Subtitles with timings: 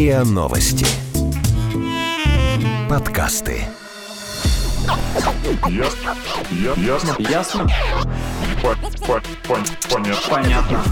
[0.00, 0.86] РИА Новости.
[2.88, 3.64] Подкасты.
[5.68, 6.16] Ясно.
[6.78, 7.16] Ясно.
[7.18, 7.68] Ясно?
[8.62, 10.30] По- по- пон- Понятно.
[10.30, 10.82] Понятно.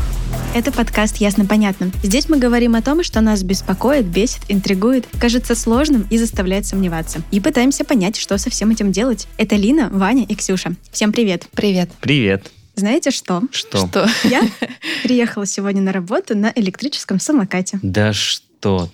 [0.55, 1.91] Это подкаст «Ясно-понятно».
[2.02, 7.22] Здесь мы говорим о том, что нас беспокоит, бесит, интригует, кажется сложным и заставляет сомневаться.
[7.30, 9.27] И пытаемся понять, что со всем этим делать.
[9.38, 10.75] Это Лина, Ваня и Ксюша.
[10.93, 11.46] Всем привет.
[11.52, 11.90] Привет.
[12.02, 12.50] Привет.
[12.77, 13.40] Знаете что?
[13.52, 13.86] Что?
[13.86, 14.06] Что?
[14.25, 14.43] Я
[15.02, 17.81] приехала сегодня на работу на электрическом самокате.
[17.82, 18.90] Да что ты.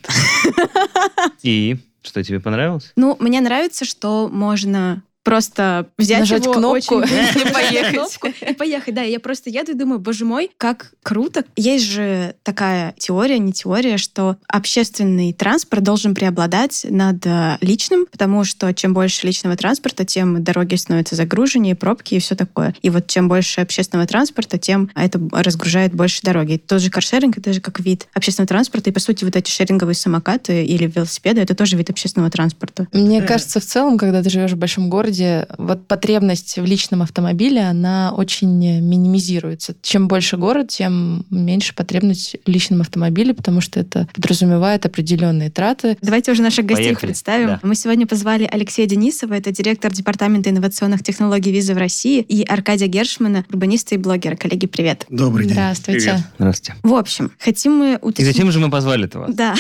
[1.43, 1.77] И?
[2.03, 2.93] Что, тебе понравилось?
[2.97, 7.03] Ну, мне нравится, что можно просто взять Нажать его кнопку очень
[7.49, 8.19] и поехать.
[8.49, 9.03] И поехать, да.
[9.03, 11.45] Я просто еду и думаю, боже мой, как круто.
[11.57, 18.45] Есть же такая теория, не теория, что общественный транспорт должен преобладать над э, личным, потому
[18.45, 22.75] что чем больше личного транспорта, тем дороги становятся загруженнее, пробки и все такое.
[22.83, 26.59] И вот чем больше общественного транспорта, тем это разгружает больше дороги.
[26.59, 28.91] Тот же каршеринг, это же как вид общественного транспорта.
[28.91, 32.87] И, по сути, вот эти шеринговые самокаты или велосипеды, это тоже вид общественного транспорта.
[32.93, 35.14] Мне кажется, в целом, когда ты живешь в большом городе,
[35.59, 38.49] вот потребность в личном автомобиле, она очень
[38.81, 39.75] минимизируется.
[39.83, 45.97] Чем больше город, тем меньше потребность в личном автомобиле, потому что это подразумевает определенные траты.
[46.01, 47.07] Давайте уже наших гостей Поехали.
[47.07, 47.47] представим.
[47.49, 47.61] Да.
[47.63, 52.89] Мы сегодня позвали Алексея Денисова, это директор Департамента инновационных технологий визы в России, и Аркадия
[52.89, 54.37] Гершмана, урбаниста и блогера.
[54.37, 55.05] Коллеги, привет.
[55.09, 55.55] Добрый день.
[55.55, 56.25] Здравствуйте.
[56.39, 56.79] Здравствуйте.
[56.83, 58.27] В общем, хотим мы И уточнить...
[58.35, 59.55] зачем же мы позвали-то вас, Да.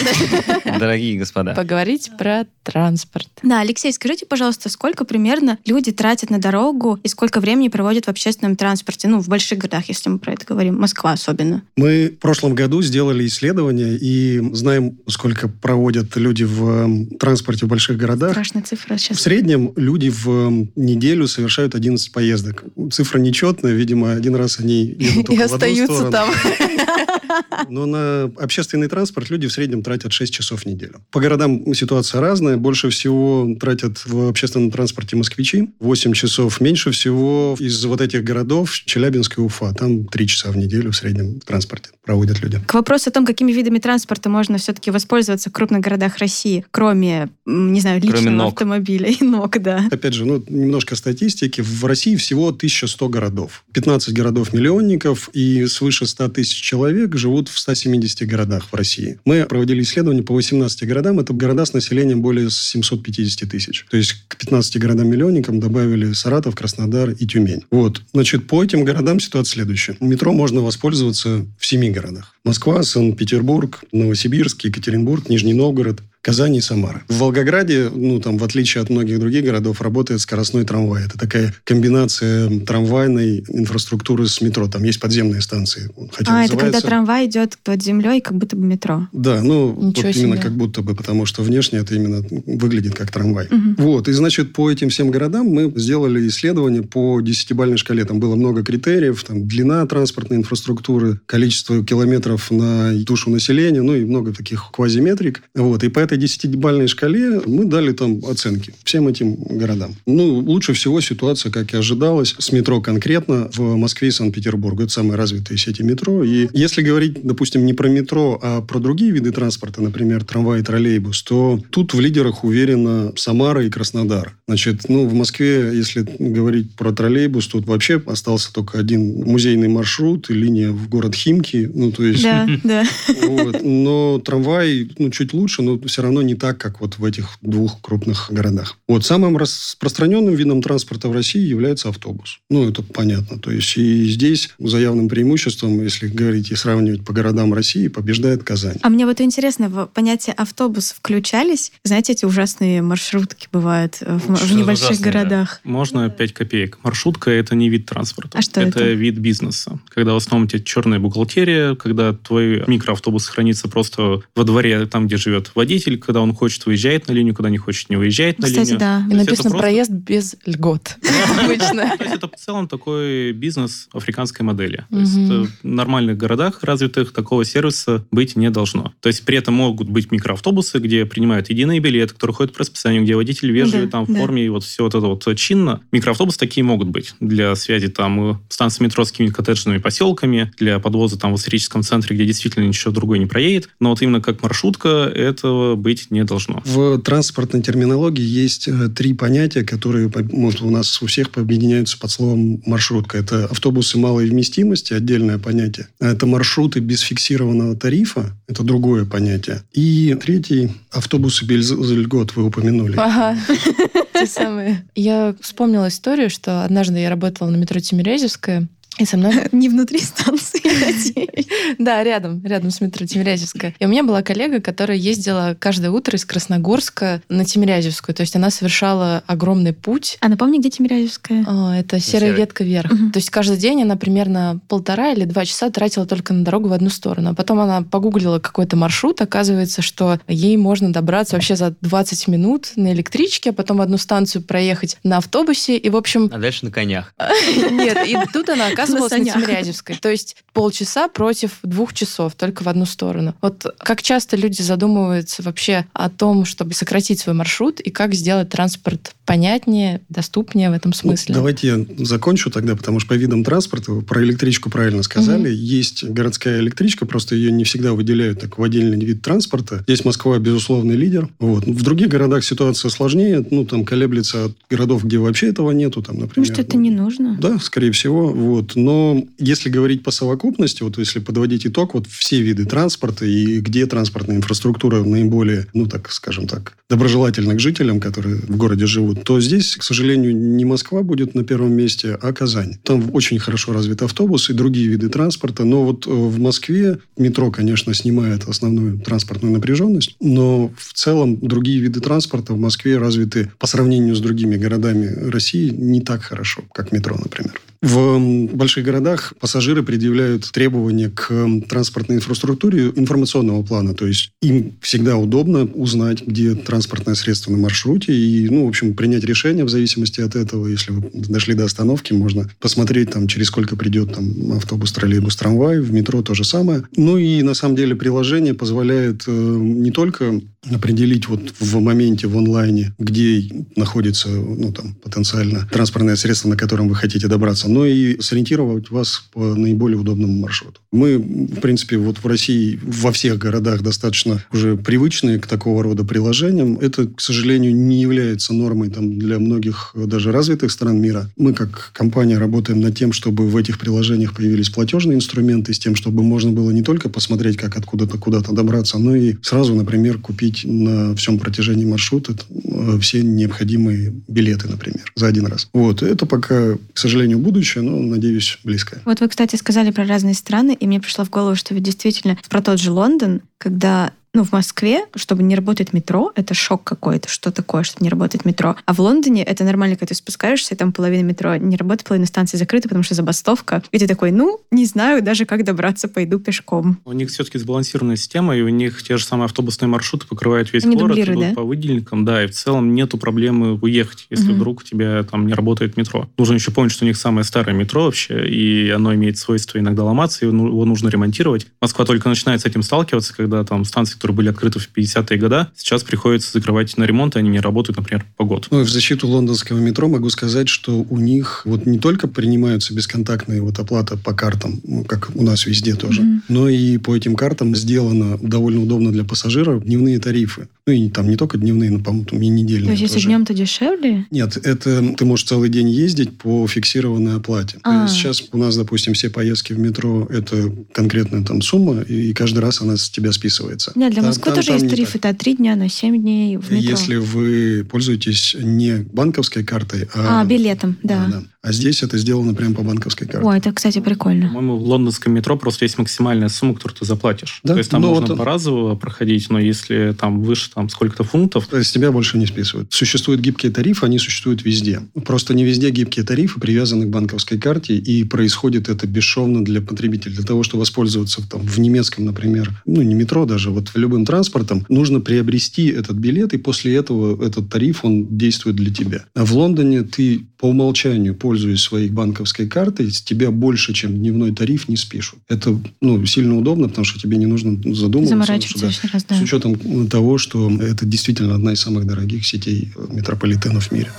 [0.78, 1.54] дорогие господа?
[1.54, 3.28] Поговорить про транспорт.
[3.42, 8.08] Да, Алексей, скажите, пожалуйста, сколько примерно люди тратят на дорогу и сколько времени проводят в
[8.08, 9.08] общественном транспорте?
[9.08, 10.78] Ну, в больших городах, если мы про это говорим.
[10.78, 11.62] Москва особенно.
[11.76, 17.68] Мы в прошлом году сделали исследование и знаем, сколько проводят люди в эм, транспорте в
[17.68, 18.32] больших городах.
[18.32, 19.20] Страшная цифра В сейчас.
[19.20, 22.64] среднем люди в эм, неделю совершают 11 поездок.
[22.92, 26.30] Цифра нечетная, видимо, один раз они едут И в остаются там.
[27.68, 31.02] Но на общественный транспорт люди в среднем тратят 6 часов в неделю.
[31.10, 32.56] По городам ситуация разная.
[32.56, 35.33] Больше всего тратят в общественном транспорте москвичи.
[35.36, 36.60] 8 часов.
[36.60, 39.72] Меньше всего из вот этих городов Челябинск и Уфа.
[39.74, 42.60] Там 3 часа в неделю в среднем в транспорте проводят люди.
[42.66, 47.30] К вопросу о том, какими видами транспорта можно все-таки воспользоваться в крупных городах России, кроме,
[47.46, 48.52] не знаю, Кроме личного ног.
[48.52, 49.88] автомобиля и ног, да.
[49.90, 51.60] Опять же, ну, немножко статистики.
[51.60, 53.64] В России всего 1100 городов.
[53.72, 59.18] 15 городов-миллионников и свыше 100 тысяч человек живут в 170 городах в России.
[59.24, 61.20] Мы проводили исследования по 18 городам.
[61.20, 63.86] Это города с населением более 750 тысяч.
[63.90, 65.23] То есть к 15 городам-миллионникам
[65.60, 67.64] добавили Саратов, Краснодар и Тюмень.
[67.70, 68.02] Вот.
[68.12, 69.96] Значит, по этим городам ситуация следующая.
[70.00, 72.34] Метро можно воспользоваться в 7 городах.
[72.44, 77.02] Москва, Санкт-Петербург, Новосибирск, Екатеринбург, Нижний Новгород, Казань и Самара.
[77.08, 81.04] В Волгограде, ну, там, в отличие от многих других городов, работает скоростной трамвай.
[81.04, 84.66] Это такая комбинация трамвайной инфраструктуры с метро.
[84.66, 85.90] Там есть подземные станции.
[86.12, 89.06] Хотя а, это когда называется- трамвай идет под землей, как будто бы метро.
[89.12, 90.42] Да, ну, вот Ничего именно себе.
[90.42, 93.46] как будто бы, потому что внешне это именно выглядит как трамвай.
[93.50, 93.76] Мгм.
[93.78, 98.02] Вот, и, значит, по этим всем городам мы сделали исследование по десятибальной шкале.
[98.06, 104.06] Там было много критериев, там длина транспортной инфраструктуры, количество километров на душу населения, ну и
[104.06, 105.42] много таких квазиметрик.
[105.54, 109.94] Вот, и по этой десятибальной шкале мы дали там оценки всем этим городам.
[110.06, 114.84] Ну, лучше всего ситуация, как и ожидалось, с метро конкретно в Москве и Санкт-Петербурге.
[114.84, 116.24] Это самые развитые сети метро.
[116.24, 120.62] И если говорить, допустим, не про метро, а про другие виды транспорта, например, трамвай и
[120.62, 124.36] троллейбус, то тут в лидерах уверенно Самара и Краснодар.
[124.46, 130.30] Значит, ну, в Москве, если говорить про троллейбус, тут вообще остался только один музейный маршрут
[130.30, 131.70] и линия в город Химки.
[131.72, 132.22] Ну, то есть...
[132.22, 132.84] Да, да.
[133.22, 133.62] Вот.
[133.62, 137.80] Но трамвай ну, чуть лучше, но все равно не так, как вот в этих двух
[137.80, 138.78] крупных городах.
[138.88, 142.38] Вот самым распространенным видом транспорта в России является автобус.
[142.50, 143.38] Ну, это понятно.
[143.38, 148.42] То есть и здесь за явным преимуществом, если говорить и сравнивать по городам России, побеждает
[148.42, 148.76] Казань.
[148.82, 151.72] А мне вот интересно, в понятие автобус включались?
[151.84, 155.12] Знаете, эти ужасные маршрутки бывают э, в, в небольших ужасные?
[155.12, 155.60] городах.
[155.64, 156.78] Можно 5 копеек.
[156.82, 158.38] Маршрутка– это не вид транспорта.
[158.38, 158.84] А что это?
[158.92, 159.78] вид бизнеса.
[159.88, 165.06] Когда в основном у тебя черная бухгалтерия, когда твой микроавтобус хранится просто во дворе, там,
[165.06, 168.46] где живет водитель, когда он хочет, выезжает на линию, когда не хочет, не выезжает на
[168.46, 168.78] Кстати, линию.
[168.78, 168.98] да.
[169.06, 170.96] И То это написано просто- проезд без льгот.
[171.44, 171.96] Обычно.
[171.96, 174.84] То есть это в целом такой бизнес африканской модели.
[174.90, 178.92] То есть в нормальных городах развитых такого сервиса быть не должно.
[179.00, 183.02] То есть при этом могут быть микроавтобусы, где принимают единый билет, который ходит по расписанию,
[183.02, 184.18] где водитель вежливый, Да, там в да.
[184.20, 185.80] форме, и вот все вот это вот чинно.
[185.92, 191.18] Микроавтобусы такие могут быть для связи там станции метро с какими-то коттеджными поселками, для подвоза
[191.18, 193.68] там в историческом центре, где действительно ничего другое не проедет.
[193.80, 196.62] Но вот именно как маршрутка, этого быть не должно.
[196.64, 201.98] В транспортной терминологии есть э, три понятия, которые по- вот, у нас у всех объединяются
[201.98, 203.18] под словом маршрутка.
[203.18, 205.88] Это автобусы малой вместимости, отдельное понятие.
[206.00, 209.62] Это маршруты без фиксированного тарифа, это другое понятие.
[209.72, 212.94] И третий автобусы без льгот вы упомянули.
[212.96, 213.38] Ага.
[214.14, 214.84] Те самые.
[214.94, 218.68] Я вспомнила историю, что однажды я работала на метро Тимирязевская,
[218.98, 219.34] и со мной...
[219.52, 221.46] Не внутри станции, надеюсь.
[221.78, 223.74] Да, рядом, рядом с метро Тимирязевская.
[223.78, 228.14] И у меня была коллега, которая ездила каждое утро из Красногорска на Тимирязевскую.
[228.14, 230.18] То есть она совершала огромный путь.
[230.20, 231.44] А напомни, где Тимирязевская?
[231.46, 232.90] А, Это серая ветка вверх.
[232.90, 236.72] То есть каждый день она примерно полтора или два часа тратила только на дорогу в
[236.72, 237.30] одну сторону.
[237.30, 239.20] А потом она погуглила какой-то маршрут.
[239.20, 244.42] Оказывается, что ей можно добраться вообще за 20 минут на электричке, а потом одну станцию
[244.42, 245.76] проехать на автобусе.
[245.76, 247.12] И, в общем, А дальше на конях.
[247.70, 249.34] нет, и тут она на санях.
[249.34, 249.96] Тимирязевской.
[249.96, 253.34] То есть полчаса против двух часов, только в одну сторону.
[253.40, 258.48] Вот как часто люди задумываются вообще о том, чтобы сократить свой маршрут и как сделать
[258.50, 261.34] транспорт понятнее, доступнее в этом Ну, смысле?
[261.34, 266.04] давайте я закончу тогда, потому что по видам транспорта, вы про электричку правильно сказали, есть
[266.04, 269.80] городская электричка, просто ее не всегда выделяют так в отдельный вид транспорта.
[269.86, 271.28] Здесь Москва, безусловный лидер.
[271.38, 271.64] Вот.
[271.64, 276.18] В других городах ситуация сложнее, ну, там колеблется от городов, где вообще этого нету, там,
[276.18, 276.48] например.
[276.48, 277.36] Может, это не нужно?
[277.40, 278.28] Да, скорее всего.
[278.28, 278.73] Вот.
[278.74, 283.86] Но если говорить по совокупности, вот если подводить итог, вот все виды транспорта и где
[283.86, 289.40] транспортная инфраструктура наиболее, ну так скажем так, доброжелательна к жителям, которые в городе живут, то
[289.40, 292.78] здесь, к сожалению, не Москва будет на первом месте, а Казань.
[292.82, 295.64] Там очень хорошо развит автобус и другие виды транспорта.
[295.64, 301.80] Но вот э, в Москве метро, конечно, снимает основную транспортную напряженность, но в целом другие
[301.80, 306.92] виды транспорта в Москве развиты по сравнению с другими городами России не так хорошо, как
[306.92, 307.60] метро, например.
[307.84, 311.30] В больших городах пассажиры предъявляют требования к
[311.68, 313.92] транспортной инфраструктуре информационного плана.
[313.92, 318.94] То есть им всегда удобно узнать, где транспортное средство на маршруте и, ну, в общем,
[318.94, 320.66] принять решение в зависимости от этого.
[320.66, 325.80] Если вы дошли до остановки, можно посмотреть, там, через сколько придет там, автобус, троллейбус, трамвай.
[325.80, 326.84] В метро то же самое.
[326.96, 330.40] Ну и, на самом деле, приложение позволяет э, не только
[330.70, 336.88] определить вот в моменте в онлайне, где находится ну, там, потенциально транспортное средство, на котором
[336.88, 340.80] вы хотите добраться, но и сориентировать вас по наиболее удобному маршруту.
[340.92, 346.04] Мы, в принципе, вот в России во всех городах достаточно уже привычны к такого рода
[346.04, 346.78] приложениям.
[346.78, 351.30] Это, к сожалению, не является нормой там, для многих даже развитых стран мира.
[351.36, 355.96] Мы, как компания, работаем над тем, чтобы в этих приложениях появились платежные инструменты, с тем,
[355.96, 360.53] чтобы можно было не только посмотреть, как откуда-то куда-то добраться, но и сразу, например, купить
[360.64, 365.68] на всем протяжении маршрута э, все необходимые билеты, например, за один раз.
[365.72, 366.02] Вот.
[366.02, 369.00] Это пока, к сожалению, будущее, но, надеюсь, близкое.
[369.04, 372.38] Вот вы, кстати, сказали про разные страны, и мне пришло в голову, что ведь действительно
[372.48, 377.28] про тот же Лондон, когда ну, в Москве, чтобы не работает метро, это шок какой-то,
[377.28, 378.74] что такое, что не работает метро.
[378.84, 382.26] А в Лондоне это нормально, когда ты спускаешься, и там половина метро не работает, половина
[382.26, 383.82] станции закрыта, потому что забастовка.
[383.92, 386.98] И ты такой, ну, не знаю даже, как добраться, пойду пешком.
[387.04, 390.84] У них все-таки сбалансированная система, и у них те же самые автобусные маршруты покрывают весь
[390.84, 391.52] Они город, идут да?
[391.54, 394.54] по выделенникам, да, и в целом нету проблемы уехать, если Мгм.
[394.56, 396.28] вдруг у тебя там не работает метро.
[396.36, 400.02] Нужно еще помнить, что у них самое старое метро вообще, и оно имеет свойство иногда
[400.02, 401.68] ломаться, и ну- его нужно ремонтировать.
[401.80, 405.66] Москва только начинает с этим сталкиваться, когда там станции, которые были открыты в 50-е годы,
[405.76, 408.68] сейчас приходится закрывать на ремонт, и они не работают, например, по год.
[408.70, 412.94] Ну и в защиту лондонского метро могу сказать, что у них вот не только принимаются
[412.94, 416.42] бесконтактные вот оплата по картам, ну, как у нас везде тоже, Мгм.
[416.48, 420.68] но и по этим картам сделано довольно удобно для пассажиров дневные тарифы.
[420.86, 423.26] Ну и там не только дневные, но, по-моему, там и недельные То есть, если тоже.
[423.28, 424.24] днем, то дешевле?
[424.30, 427.76] Нет, это ты можешь целый день ездить по фиксированной оплате.
[427.82, 428.08] А.
[428.08, 432.80] сейчас у нас, допустим, все поездки в метро это конкретная там сумма, и каждый раз
[432.80, 433.92] она с тебя списывается.
[433.94, 435.16] Нет, для Там- Москвы там- тоже там есть так.
[435.16, 436.90] Это 3 дня на 7 дней в метро.
[436.90, 441.42] Если вы пользуетесь не банковской картой, а, А, билетом, да.
[441.64, 443.48] А здесь это сделано прямо по банковской карте.
[443.48, 444.48] О, это, кстати, прикольно.
[444.48, 447.60] По-моему, в лондонском метро просто есть максимальная сумма, которую ты заплатишь.
[447.64, 451.24] Да, То есть там ну можно вот- поразово проходить, но если там выше там сколько-то
[451.24, 452.92] фунтов, То есть тебя больше не списывают.
[452.92, 455.00] Существуют гибкие тарифы, они существуют везде.
[455.24, 460.34] Просто не везде гибкие тарифы привязаны к банковской карте, и происходит это бесшовно для потребителя.
[460.34, 464.84] Для того, чтобы воспользоваться там, в немецком, например, ну, не метро даже, вот любым транспортом,
[464.90, 469.24] нужно приобрести этот билет, и после этого этот тариф, он действует для тебя.
[469.34, 474.50] А в Лондоне ты по умолчанию, пользуясь своей банковской картой, с тебя больше, чем дневной
[474.54, 475.38] тариф, не спишут.
[475.46, 478.30] Это ну, сильно удобно, потому что тебе не нужно задумываться.
[478.30, 479.36] Заморачиваться что, да, лишний раз, да.
[479.36, 484.10] с учетом того, что это действительно одна из самых дорогих сетей метрополитенов в мире.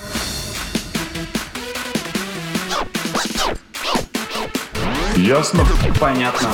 [5.17, 5.65] Ясно?
[5.99, 6.51] Понятно.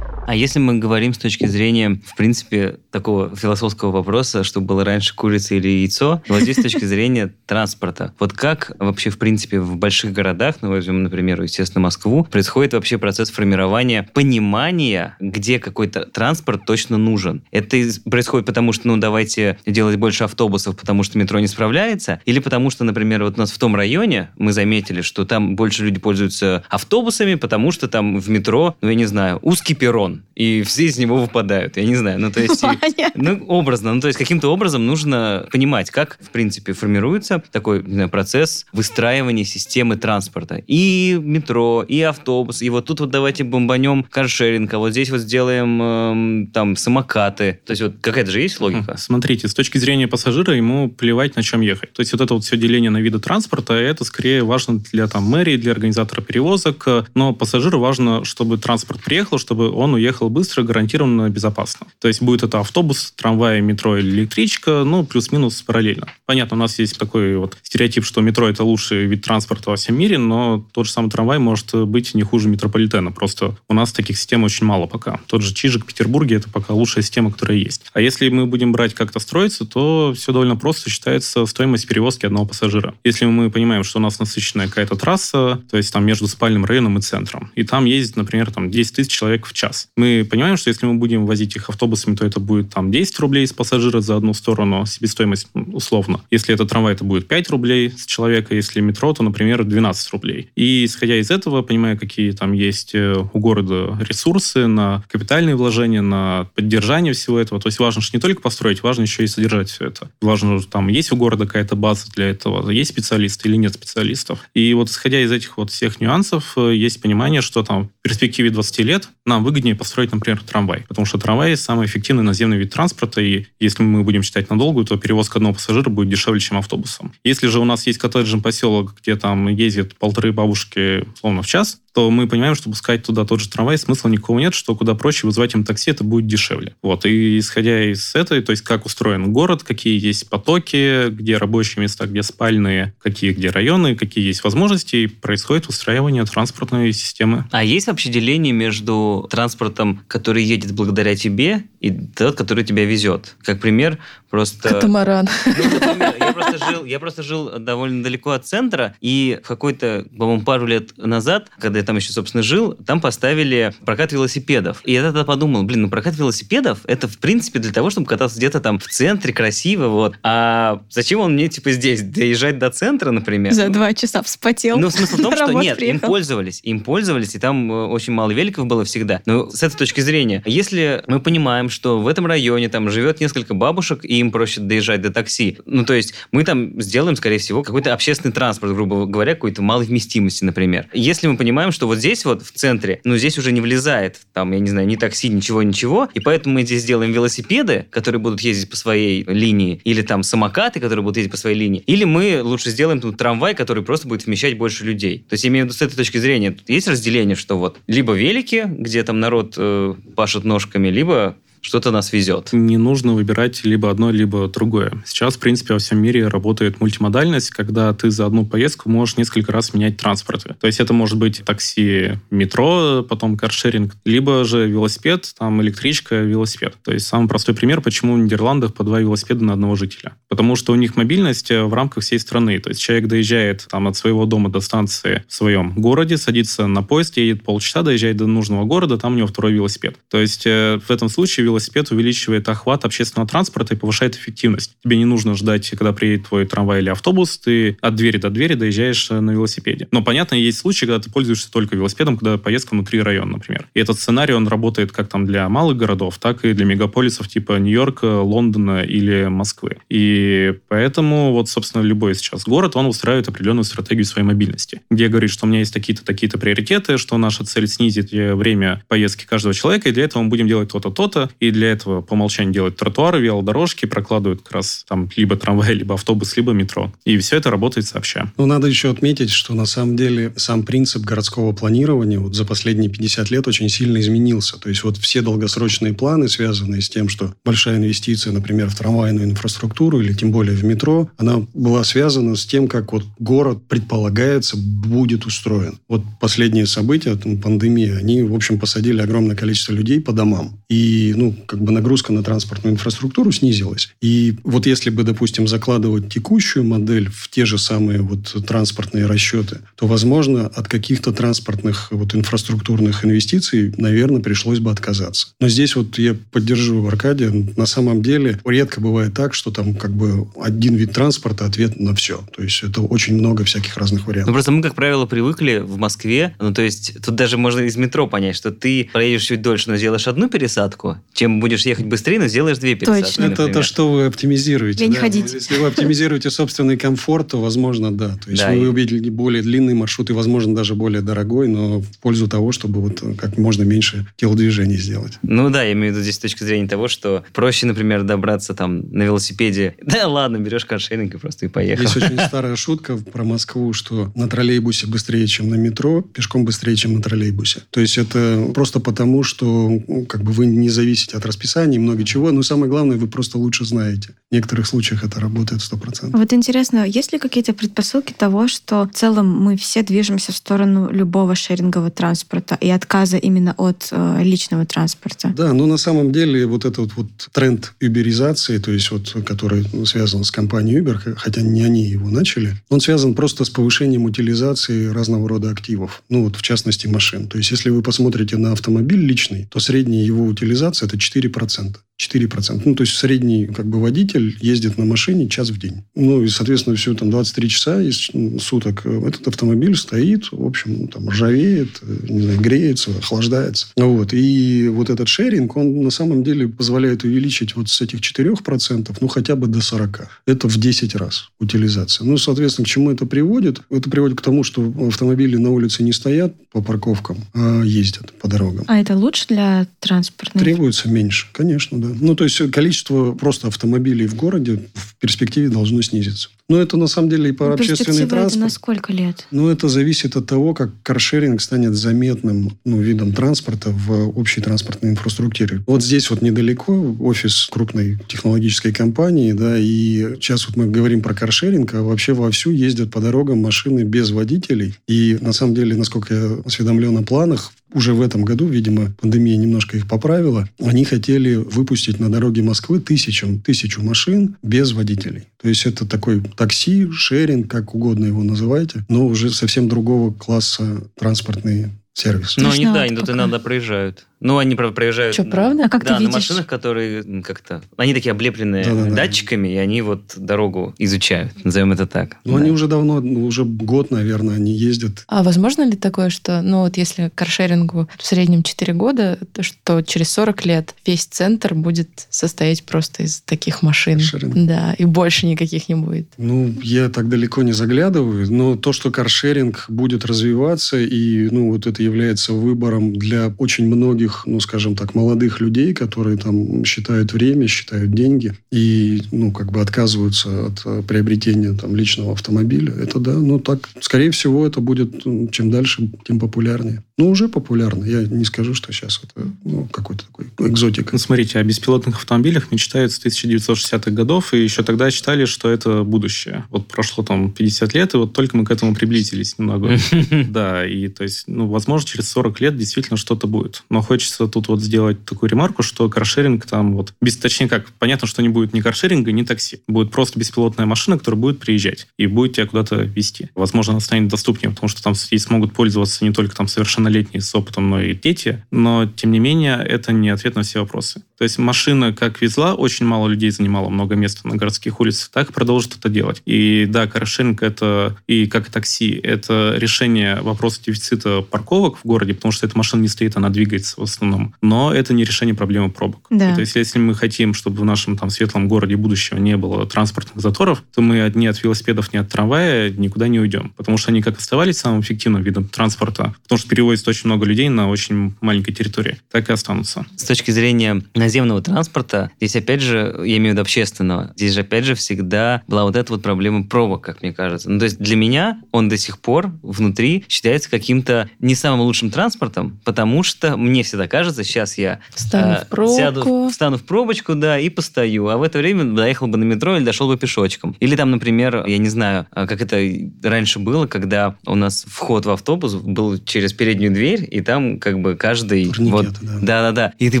[0.26, 5.14] А если мы говорим с точки зрения, в принципе, такого философского вопроса, что было раньше
[5.14, 8.14] курица или яйцо, вот здесь с точки зрения транспорта.
[8.18, 12.96] Вот как вообще, в принципе, в больших городах, ну, возьмем, например, естественно, Москву, происходит вообще
[12.96, 17.42] процесс формирования понимания, где какой-то транспорт точно нужен?
[17.50, 17.76] Это
[18.08, 22.70] происходит потому, что, ну, давайте делать больше автобусов, потому что метро не справляется, или потому
[22.70, 26.64] что, например, вот у нас в том районе мы заметили, что там больше люди пользуются
[26.70, 30.98] автобусами, потому что там в метро, ну, я не знаю, узкий перрон, и все из
[30.98, 31.76] него выпадают.
[31.76, 32.62] Я не знаю, ну, то есть...
[32.96, 33.94] и- ну, образно.
[33.94, 38.66] Ну, то есть каким-то образом нужно понимать, как, в принципе, формируется такой не знаю, процесс
[38.72, 40.62] выстраивания системы транспорта.
[40.66, 42.62] И метро, и автобус.
[42.62, 47.60] И вот тут вот давайте бомбанем каршеринг, а вот здесь вот сделаем эм, там самокаты.
[47.64, 48.96] То есть вот какая-то же есть логика?
[48.96, 51.92] Смотрите, с точки зрения пассажира ему плевать, на чем ехать.
[51.92, 55.24] То есть вот это вот все деление на виды транспорта, это скорее важно для там
[55.24, 60.62] мэрии, для организатора перевозок, э, но пассажиру важно, чтобы транспорт приехал, чтобы он уехал быстро,
[60.62, 61.86] гарантированно, безопасно.
[62.00, 66.08] То есть будет это автобус, трамвай, метро или электричка, ну, плюс-минус параллельно.
[66.26, 69.96] Понятно, у нас есть такой вот стереотип, что метро это лучший вид транспорта во всем
[69.96, 73.12] мире, но тот же самый трамвай может быть не хуже метрополитена.
[73.12, 75.20] Просто у нас таких систем очень мало пока.
[75.26, 77.82] Тот же Чижик в Петербурге это пока лучшая система, которая есть.
[77.92, 82.46] А если мы будем брать как-то строиться, то все довольно просто считается стоимость перевозки одного
[82.46, 82.94] пассажира.
[83.04, 86.98] Если мы понимаем, что у нас насыщенная какая-то трасса, то есть там между спальным районом
[86.98, 89.88] и центром, и там ездит, например, там 10 тысяч человек в час.
[89.96, 93.46] Мы понимаем, что если мы будем возить их автобусами, то это будет там 10 рублей
[93.46, 96.20] с пассажира за одну сторону, себестоимость м, условно.
[96.32, 100.50] Если это трамвай, это будет 5 рублей с человека, если метро, то, например, 12 рублей.
[100.56, 106.02] И исходя из этого, понимая, какие там есть э, у города ресурсы на капитальные вложения,
[106.02, 109.70] на поддержание всего этого, то есть важно же не только построить, важно еще и содержать
[109.70, 110.10] все это.
[110.20, 114.40] Важно, там есть у города какая-то база для этого, есть специалисты или нет специалистов.
[114.54, 118.50] И вот исходя из этих вот всех нюансов, э, есть понимание, что там в перспективе
[118.50, 120.84] 20 лет нам выгоднее построить, например, трамвай.
[120.88, 124.96] Потому что трамвай самый эффективный наземный вид транспорта, и если мы будем считать надолго, то
[124.96, 127.12] перевозка одного пассажира будет дешевле, чем автобусом.
[127.22, 131.80] Если же у нас есть коттеджный поселок, где там ездит полторы бабушки, условно, в час,
[131.94, 135.26] то мы понимаем, что пускать туда тот же трамвай смысла никакого нет, что куда проще
[135.26, 136.74] вызвать им такси, это будет дешевле.
[136.82, 141.82] Вот, и исходя из этой, то есть как устроен город, какие есть потоки, где рабочие
[141.82, 147.44] места, где спальные, какие где районы, какие есть возможности, происходит устраивание транспортной системы.
[147.52, 153.36] А есть вообще деление между транспортом, который едет благодаря тебе, и тот, который тебя везет?
[153.42, 153.98] Как пример,
[154.30, 154.70] просто...
[154.70, 155.28] Катамаран.
[155.44, 160.06] Ну, например, я просто жил, я просто жил довольно далеко от центра, и в какой-то,
[160.16, 164.80] по-моему, пару лет назад, когда я там еще, собственно, жил, там поставили прокат велосипедов.
[164.84, 168.38] И я тогда подумал, блин, ну прокат велосипедов, это, в принципе, для того, чтобы кататься
[168.38, 170.16] где-то там в центре, красиво, вот.
[170.22, 173.52] А зачем он мне, типа, здесь, доезжать до центра, например?
[173.52, 174.78] За два часа вспотел.
[174.78, 176.08] Ну, смысл в том, что нет, им приехал.
[176.08, 179.20] пользовались, им пользовались, и там э, очень мало великов было всегда.
[179.26, 183.52] Но с этой точки зрения, если мы понимаем, что в этом районе там живет несколько
[183.52, 187.62] бабушек, и им проще доезжать до такси, ну, то есть мы там сделаем, скорее всего,
[187.62, 190.88] какой-то общественный транспорт, грубо говоря, какой-то малой вместимости, например.
[190.92, 194.52] Если мы понимаем, что вот здесь вот в центре, ну, здесь уже не влезает, там,
[194.52, 198.40] я не знаю, ни такси, ничего, ничего, и поэтому мы здесь сделаем велосипеды, которые будут
[198.40, 202.40] ездить по своей линии, или там самокаты, которые будут ездить по своей линии, или мы
[202.42, 205.18] лучше сделаем тут трамвай, который просто будет вмещать больше людей.
[205.28, 207.78] То есть я имею в виду с этой точки зрения, тут есть разделение, что вот
[207.86, 212.50] либо велики, где там народ э, пашет ножками, либо что-то нас везет.
[212.52, 215.02] Не нужно выбирать либо одно, либо другое.
[215.06, 219.50] Сейчас, в принципе, во всем мире работает мультимодальность, когда ты за одну поездку можешь несколько
[219.50, 220.54] раз менять транспорты.
[220.60, 226.76] То есть это может быть такси, метро, потом каршеринг, либо же велосипед, там электричка, велосипед.
[226.84, 230.12] То есть самый простой пример, почему в Нидерландах по два велосипеда на одного жителя.
[230.28, 232.58] Потому что у них мобильность э, в рамках всей страны.
[232.58, 236.82] То есть человек доезжает там от своего дома до станции в своем городе, садится на
[236.82, 239.96] поезд, едет полчаса, доезжает до нужного города, там у него второй велосипед.
[240.10, 244.76] То есть э, в этом случае велосипед увеличивает охват общественного транспорта и повышает эффективность.
[244.82, 248.54] Тебе не нужно ждать, когда приедет твой трамвай или автобус, ты от двери до двери
[248.54, 249.88] доезжаешь э, на велосипеде.
[249.90, 253.68] Но, понятно, есть случаи, когда ты пользуешься только велосипедом, когда поездка внутри района, например.
[253.74, 257.58] И этот сценарий, он работает как там для малых городов, так и для мегаполисов типа
[257.58, 259.76] Нью-Йорка, Лондона или Москвы.
[259.88, 265.30] И поэтому вот, собственно, любой сейчас город, он устраивает определенную стратегию своей мобильности, где говорит,
[265.30, 269.54] что у меня есть такие-то, такие-то приоритеты, что наша цель снизить э, время поездки каждого
[269.54, 272.76] человека, и для этого мы будем делать то-то, то-то, и для этого по умолчанию делают
[272.76, 276.92] тротуары, велодорожки, прокладывают как раз там либо трамвай, либо автобус, либо метро.
[277.04, 278.32] И все это работает сообща.
[278.36, 282.90] Но надо еще отметить, что на самом деле сам принцип городского планирования вот за последние
[282.90, 284.58] 50 лет очень сильно изменился.
[284.58, 289.26] То есть вот все долгосрочные планы, связанные с тем, что большая инвестиция, например, в трамвайную
[289.26, 294.56] инфраструктуру или тем более в метро, она была связана с тем, как вот город, предполагается,
[294.56, 295.78] будет устроен.
[295.88, 300.60] Вот последние события, там, пандемия, они, в общем, посадили огромное количество людей по домам.
[300.68, 303.90] И, ну, как бы нагрузка на транспортную инфраструктуру снизилась.
[304.00, 309.58] И вот если бы, допустим, закладывать текущую модель в те же самые вот транспортные расчеты,
[309.76, 315.28] то, возможно, от каких-то транспортных вот инфраструктурных инвестиций, наверное, пришлось бы отказаться.
[315.40, 317.30] Но здесь вот я поддерживаю Аркадия.
[317.56, 321.94] На самом деле редко бывает так, что там как бы один вид транспорта ответ на
[321.94, 322.24] все.
[322.36, 324.32] То есть это очень много всяких разных Ну, вариантов.
[324.34, 328.06] просто мы, как правило, привыкли в Москве, ну, то есть тут даже можно из метро
[328.06, 332.26] понять, что ты проедешь чуть дольше, но сделаешь одну пересадку, чем будешь ехать быстрее, но
[332.28, 333.22] сделаешь две пересадки, Точно.
[333.22, 333.50] Это, например.
[333.50, 334.76] это что вы оптимизируете?
[334.78, 335.00] Где не да?
[335.00, 335.32] ходить.
[335.32, 338.16] Если вы оптимизируете собственный комфорт, то, возможно, да.
[338.24, 341.80] То есть Да, вы и- увидели более длинный маршрут и, возможно, даже более дорогой, но
[341.80, 345.14] в пользу того, чтобы вот как можно меньше телодвижений сделать.
[345.22, 348.54] Ну да, я имею в виду здесь с точки зрения того, что проще, например, добраться
[348.54, 349.74] там на велосипеде.
[349.84, 351.82] Да ладно, берешь каршеринг и просто и поехал.
[351.82, 356.74] Есть очень старая шутка про Москву, что на троллейбусе быстрее, чем на метро, пешком быстрее,
[356.76, 357.60] чем на троллейбусе.
[357.70, 359.44] То есть это просто потому, что
[359.86, 363.06] ну, как бы вы не зависите от расписания и много чего, но самое главное, вы
[363.06, 364.10] просто лучше знаете.
[364.30, 366.16] В некоторых случаях это работает 100%.
[366.16, 370.90] Вот интересно, есть ли какие-то предпосылки того, что в целом мы все движемся в сторону
[370.90, 375.32] любого шерингового транспорта и отказа именно от э, личного транспорта?
[375.36, 380.24] Да, но на самом деле вот этот вот тренд уберизации, то есть вот, который связан
[380.24, 385.28] с компанией Uber, хотя не они его начали, он связан просто с повышением утилизации разного
[385.28, 387.28] рода активов, ну вот в частности машин.
[387.28, 391.76] То есть если вы посмотрите на автомобиль личный, то средняя его утилизация это 4%.
[392.00, 392.62] 4%.
[392.64, 395.84] Ну, то есть средний как бы водитель ездит на машине час в день.
[395.94, 400.44] Ну, и, соответственно, все там 23 часа из м, суток э, этот автомобиль стоит, в
[400.44, 403.68] общем, ну, там ржавеет, э, не знаю, греется, охлаждается.
[403.76, 404.12] Ну, Вот.
[404.12, 409.08] И вот этот шеринг, он на самом деле позволяет увеличить вот с этих 4%, ну,
[409.08, 410.08] хотя бы до 40.
[410.26, 412.04] Это в 10 раз утилизация.
[412.04, 413.60] Ну, соответственно, к чему это приводит?
[413.70, 418.28] Это приводит к тому, что автомобили на улице не стоят по парковкам, а ездят по
[418.28, 418.64] дорогам.
[418.66, 420.42] А это лучше для транспортной?
[420.42, 426.30] Требуется меньше, конечно, Ну, то есть количество просто автомобилей в городе в перспективе должно снизиться.
[426.48, 428.42] Но это на самом деле и по Ну, общественный перспектива это транспорт.
[428.42, 429.26] на сколько лет?
[429.30, 434.92] Но это зависит от того, как каршеринг станет заметным ну, видом транспорта в общей транспортной
[434.92, 435.62] инфраструктуре.
[435.66, 441.14] Вот здесь вот недалеко офис крупной технологической компании, да, и сейчас вот мы говорим про
[441.14, 444.74] каршеринг, а вообще вовсю ездят по дорогам машины без водителей.
[444.86, 449.36] И на самом деле, насколько я осведомлен о планах, уже в этом году, видимо, пандемия
[449.36, 455.24] немножко их поправила, они хотели выпустить на дороге Москвы тысячу, тысячу машин без водителей.
[455.42, 460.84] То есть это такой такси, шеринг, как угодно его называйте, но уже совсем другого класса
[460.98, 462.36] транспортный сервис.
[462.36, 464.06] Ну, они, да, они тут иногда проезжают.
[464.24, 465.12] Ну, они, правда, проезжают...
[465.14, 465.64] Что, на- правда?
[465.66, 466.14] А как да, ты на видишь?
[466.14, 467.62] машинах, которые как-то...
[467.76, 468.90] Они такие облепленные Да-да-да.
[468.96, 472.16] датчиками, и они вот дорогу изучают, назовем это так.
[472.24, 472.38] Но Да.
[472.42, 475.04] они уже давно, ну, уже год, наверное, они ездят.
[475.08, 479.82] А возможно ли такое, что, ну вот если каршерингу в среднем 4 года, то что
[479.82, 483.98] через 40 лет весь центр будет состоять просто из таких машин?
[483.98, 484.34] Каршеринг.
[484.46, 486.08] Да, и больше никаких не будет.
[486.16, 491.66] Ну, я так далеко не заглядываю, но то, что каршеринг будет развиваться, и, ну, вот
[491.66, 497.46] это является выбором для очень многих, ну, скажем так, молодых людей, которые там считают время,
[497.46, 502.72] считают деньги и, ну, как бы отказываются от э, приобретения там личного автомобиля.
[502.72, 506.82] Это да, ну, так, скорее всего, это будет, м, чем дальше, тем популярнее.
[506.96, 507.84] Ну, уже популярно.
[507.84, 510.90] Я не скажу, что сейчас это, ну, какой-то такой экзотика.
[510.92, 515.82] Ну, смотрите, о беспилотных автомобилях мечтают с 1960-х годов, и еще тогда считали, что это
[515.82, 516.44] будущее.
[516.50, 519.78] Вот прошло там 50 лет, и вот только мы к этому приблизились немного.
[520.28, 523.64] Да, и то есть, ну, возможно, через 40 лет действительно что-то будет.
[523.70, 528.06] Но хочется тут вот сделать такую ремарку, что каршеринг там вот, без, точнее как, понятно,
[528.06, 529.60] что не будет ни каршеринга, ни такси.
[529.66, 533.28] Будет просто беспилотная машина, которая будет приезжать и будет тебя куда-то везти.
[533.34, 537.34] Возможно, она станет доступнее, потому что там здесь смогут пользоваться не только там совершеннолетние с
[537.34, 538.44] опытом, но и дети.
[538.50, 541.02] Но, тем не менее, это не ответ на все вопросы.
[541.16, 545.30] То есть машина как везла, очень мало людей занимала много места на городских улицах, так
[545.30, 546.20] и продолжит это делать.
[546.26, 552.14] И да, каршеринг это и как и такси, это решение вопроса дефицита парковок в городе,
[552.14, 554.34] потому что эта машина не стоит, она двигается основном.
[554.42, 556.06] Но это не решение проблемы пробок.
[556.10, 556.32] Да.
[556.32, 559.66] И то есть если мы хотим, чтобы в нашем там светлом городе будущего не было
[559.66, 563.52] транспортных заторов, то мы ни от велосипедов, ни от трамвая никуда не уйдем.
[563.56, 567.48] Потому что они как оставались самым эффективным видом транспорта, потому что перевозят очень много людей
[567.48, 569.86] на очень маленькой территории, так и останутся.
[569.96, 574.40] С точки зрения наземного транспорта, здесь опять же, я имею в виду общественного, здесь же
[574.40, 577.50] опять же всегда была вот эта вот проблема пробок, как мне кажется.
[577.50, 581.90] Ну, то есть для меня он до сих пор внутри считается каким-то не самым лучшим
[581.90, 585.76] транспортом, потому что мне всегда кажется, сейчас я Встану э, в пробку.
[585.76, 589.56] сяду, встану в пробочку, да, и постою, а в это время доехал бы на метро
[589.56, 590.56] или дошел бы пешочком.
[590.60, 592.60] Или там, например, я не знаю, а, как это
[593.02, 597.80] раньше было, когда у нас вход в автобус был через переднюю дверь, и там как
[597.80, 598.50] бы каждый...
[598.50, 599.18] Турникеты, вот, да.
[599.20, 599.72] да-да-да.
[599.78, 600.00] И ты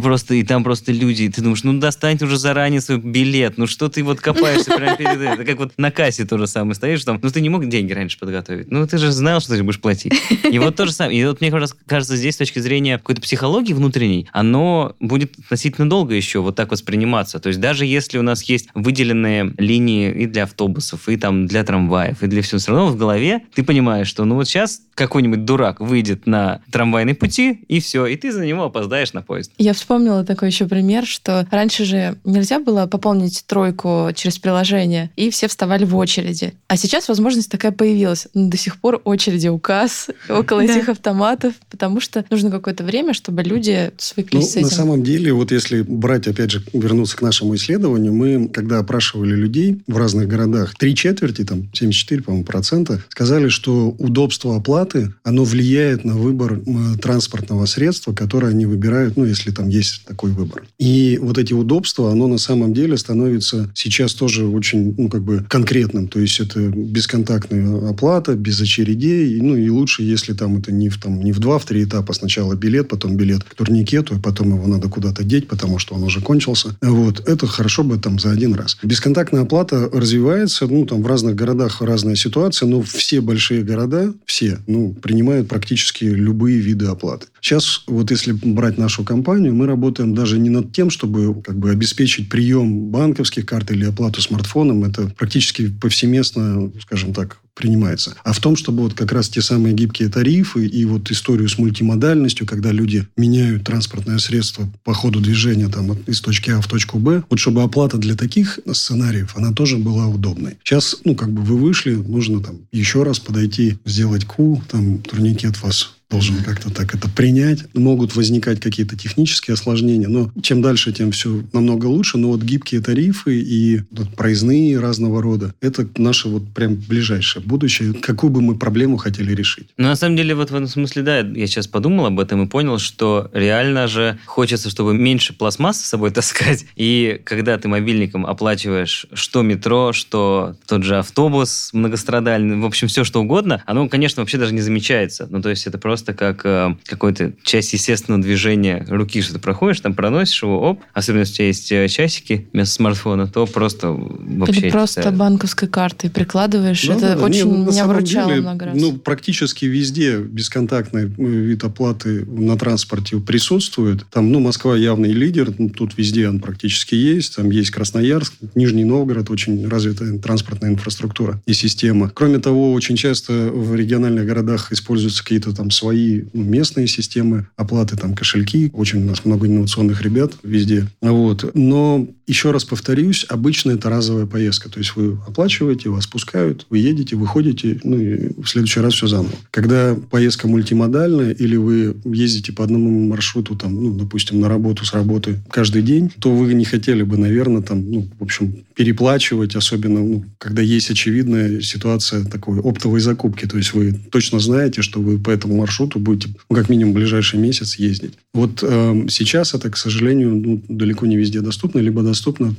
[0.00, 3.66] просто, и там просто люди, и ты думаешь, ну достань уже заранее свой билет, ну
[3.66, 5.32] что ты вот копаешься прямо перед этим?
[5.32, 7.92] Это как вот на кассе то же самое стоишь, там, ну ты не мог деньги
[7.92, 10.12] раньше подготовить, ну ты же знал, что ты будешь платить.
[10.50, 11.18] И вот то же самое.
[11.18, 15.88] И вот мне кажется, кажется, здесь с точки зрения какой-то психологии внутренней, оно будет относительно
[15.88, 17.38] долго еще вот так восприниматься.
[17.38, 21.64] То есть даже если у нас есть выделенные линии и для автобусов, и там для
[21.64, 25.44] трамваев, и для всего, все равно в голове ты понимаешь, что ну вот сейчас какой-нибудь
[25.44, 29.52] дурак выйдет на трамвайной пути, и все, и ты за него опоздаешь на поезд.
[29.58, 35.30] Я вспомнила такой еще пример, что раньше же нельзя было пополнить тройку через приложение, и
[35.30, 36.54] все вставали в очереди.
[36.68, 38.28] А сейчас возможность такая появилась.
[38.34, 43.14] Но до сих пор очереди у касс, около этих автоматов, потому что нужно какое-то время,
[43.14, 44.70] чтобы люди Ну, свыклись с на этим.
[44.70, 49.82] самом деле, вот если брать, опять же, вернуться к нашему исследованию, мы, когда опрашивали людей
[49.86, 56.04] в разных городах, три четверти, там, 74, по-моему, процента, сказали, что удобство оплаты, оно влияет
[56.04, 56.60] на выбор
[57.00, 60.64] транспортного средства, которое они выбирают, ну, если там есть такой выбор.
[60.78, 65.44] И вот эти удобства, оно на самом деле становится сейчас тоже очень, ну, как бы
[65.48, 66.08] конкретным.
[66.08, 69.40] То есть это бесконтактная оплата, без очередей.
[69.40, 72.12] Ну, и лучше, если там это не в, там, не в два, в три этапа.
[72.12, 76.02] Сначала билет, потом билет к турникету, и потом его надо куда-то деть, потому что он
[76.02, 76.76] уже кончился.
[76.80, 77.28] Вот.
[77.28, 78.78] Это хорошо бы там за один раз.
[78.82, 84.58] Бесконтактная оплата развивается, ну, там в разных городах разная ситуация, но все большие города, все,
[84.66, 87.26] ну, принимают практически любые виды оплаты.
[87.40, 91.70] Сейчас, вот если брать нашу компанию, мы работаем даже не над тем, чтобы как бы
[91.70, 94.84] обеспечить прием банковских карт или оплату смартфоном.
[94.84, 98.14] Это практически повсеместно, скажем так, принимается.
[98.24, 101.58] А в том, чтобы вот как раз те самые гибкие тарифы и вот историю с
[101.58, 106.98] мультимодальностью, когда люди меняют транспортное средство по ходу движения там, из точки А в точку
[106.98, 110.56] Б, вот чтобы оплата для таких сценариев, она тоже была удобной.
[110.64, 115.62] Сейчас, ну, как бы вы вышли, нужно там еще раз подойти, сделать ку, там турникет
[115.62, 117.64] вас должен как-то так это принять.
[117.74, 122.18] Могут возникать какие-то технические осложнения, но чем дальше, тем все намного лучше.
[122.18, 123.80] Но вот гибкие тарифы и
[124.16, 127.94] проездные разного рода, это наше вот прям ближайшее будущее.
[127.94, 129.66] Какую бы мы проблему хотели решить.
[129.76, 132.46] Ну, на самом деле, вот в этом смысле, да, я сейчас подумал об этом и
[132.46, 136.64] понял, что реально же хочется, чтобы меньше пластмассы с собой таскать.
[136.76, 143.02] И когда ты мобильником оплачиваешь что метро, что тот же автобус многострадальный, в общем, все
[143.02, 145.26] что угодно, оно, конечно, вообще даже не замечается.
[145.28, 149.80] Ну, то есть это просто как э, какой-то часть естественного движения руки, что ты проходишь,
[149.80, 153.90] там проносишь его, оп, особенно если у тебя есть э, часики вместо смартфона, то просто
[153.90, 154.60] вообще...
[154.60, 156.86] Или просто считаю, банковской картой прикладываешь.
[156.86, 158.76] Да, Это да, очень Не, ну, меня самом выручало деле, много раз.
[158.80, 164.04] Ну, практически везде бесконтактный э, вид оплаты на транспорте присутствует.
[164.10, 165.52] Там, ну, Москва явный лидер.
[165.58, 167.36] ну, Тут везде он практически есть.
[167.36, 169.30] Там есть Красноярск, Нижний Новгород.
[169.30, 172.10] Очень развитая транспортная инфраструктура и система.
[172.10, 175.93] Кроме того, очень часто в региональных городах используются какие-то там свои
[176.32, 178.70] ну, местные системы оплаты, там кошельки.
[178.72, 180.86] Очень у нас много инновационных ребят везде.
[181.00, 181.50] Вот.
[181.54, 184.70] Но еще раз повторюсь, обычно это разовая поездка.
[184.70, 189.06] То есть вы оплачиваете, вас пускают, вы едете, выходите, ну и в следующий раз все
[189.06, 189.34] заново.
[189.50, 194.92] Когда поездка мультимодальная или вы ездите по одному маршруту, там, ну, допустим, на работу с
[194.92, 200.00] работы каждый день, то вы не хотели бы, наверное, там, ну, в общем, переплачивать, особенно,
[200.00, 203.46] ну, когда есть очевидная ситуация такой оптовой закупки.
[203.46, 207.38] То есть вы точно знаете, что вы по этому маршруту будете, ну, как минимум, ближайший
[207.38, 208.14] месяц ездить.
[208.32, 212.54] Вот э, сейчас это, к сожалению, ну, далеко не везде доступно, либо доступно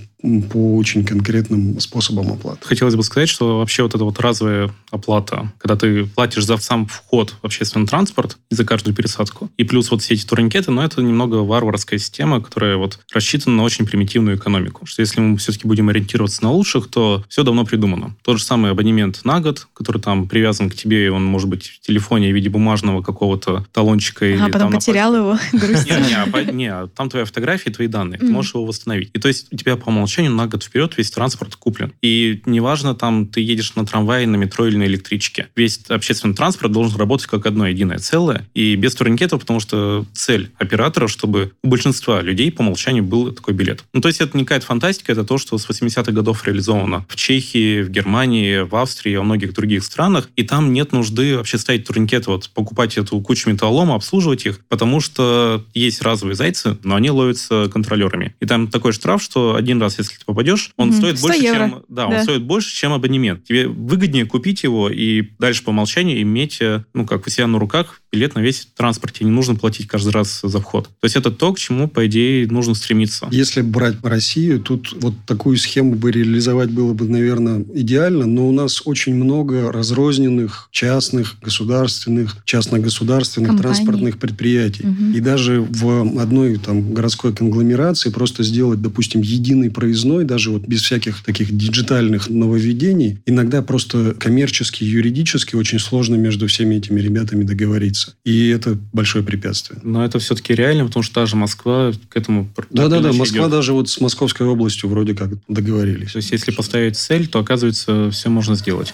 [0.51, 2.59] по очень конкретным способам оплаты.
[2.63, 6.87] Хотелось бы сказать, что вообще вот эта вот разовая оплата, когда ты платишь за сам
[6.87, 10.83] вход в общественный транспорт и за каждую пересадку, и плюс вот все эти турникеты, но
[10.83, 14.85] это немного варварская система, которая вот рассчитана на очень примитивную экономику.
[14.85, 18.15] Что если мы все-таки будем ориентироваться на лучших, то все давно придумано.
[18.23, 21.67] Тот же самый абонемент на год, который там привязан к тебе, и он может быть
[21.67, 24.25] в телефоне в виде бумажного какого-то талончика.
[24.25, 25.99] или А потом там на потерял его, грустно.
[25.99, 28.19] не, не, а не, а там твоя фотография, твои данные.
[28.19, 29.09] Ты можешь его восстановить.
[29.13, 31.93] И то есть у тебя по умолчанию на год вперед весь транспорт куплен.
[32.01, 35.47] И неважно, там ты едешь на трамвае, на метро или на электричке.
[35.55, 40.51] Весь общественный транспорт должен работать как одно единое целое, и без турникетов, потому что цель
[40.57, 43.83] оператора, чтобы у большинства людей по умолчанию был такой билет.
[43.93, 47.15] Ну, то есть это не какая-то фантастика, это то, что с 80-х годов реализовано в
[47.15, 51.85] Чехии, в Германии, в Австрии, во многих других странах, и там нет нужды вообще ставить
[51.85, 57.09] турникеты, вот покупать эту кучу металлолома, обслуживать их, потому что есть разовые зайцы, но они
[57.11, 58.35] ловятся контролерами.
[58.39, 60.97] И там такой штраф, что один раз, если ты попадешь, он Мгм.
[60.97, 61.57] стоит 100 больше, евро.
[61.69, 61.83] чем...
[61.89, 62.17] Да, Да.
[62.17, 63.43] он стоит больше, чем абонемент.
[63.43, 67.59] Тебе выгоднее купить его и дальше по умолчанию иметь, э, ну, как у себя на
[67.59, 69.13] руках, билет на весь транспорт.
[69.13, 70.85] Тебе не нужно платить каждый раз за вход.
[70.85, 73.27] То есть это то, к чему, по идее, нужно стремиться.
[73.31, 78.51] Если брать Россию, тут вот такую схему бы реализовать было бы, наверное, идеально, но у
[78.51, 83.75] нас очень много разрозненных частных, государственных, частно-государственных Компаний.
[83.75, 84.87] транспортных предприятий.
[84.87, 85.13] Мгм.
[85.13, 90.81] И даже в одной там городской конгломерации просто сделать, допустим, единый проездной, даже вот без
[90.81, 98.04] всяких таких диджитальных нововведений, иногда просто коммерчески, юридически очень сложно между всеми этими ребятами договориться.
[98.23, 99.79] И это большое препятствие.
[99.83, 102.49] Но это все-таки реально, потому что даже Москва к этому...
[102.69, 103.51] Да-да-да, Москва идет.
[103.51, 106.13] даже вот с Московской областью вроде как договорились.
[106.13, 108.93] То есть если поставить цель, то, оказывается, все можно сделать.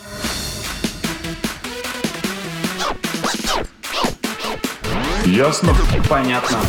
[5.25, 5.75] Ясно?
[6.09, 6.59] Понятно.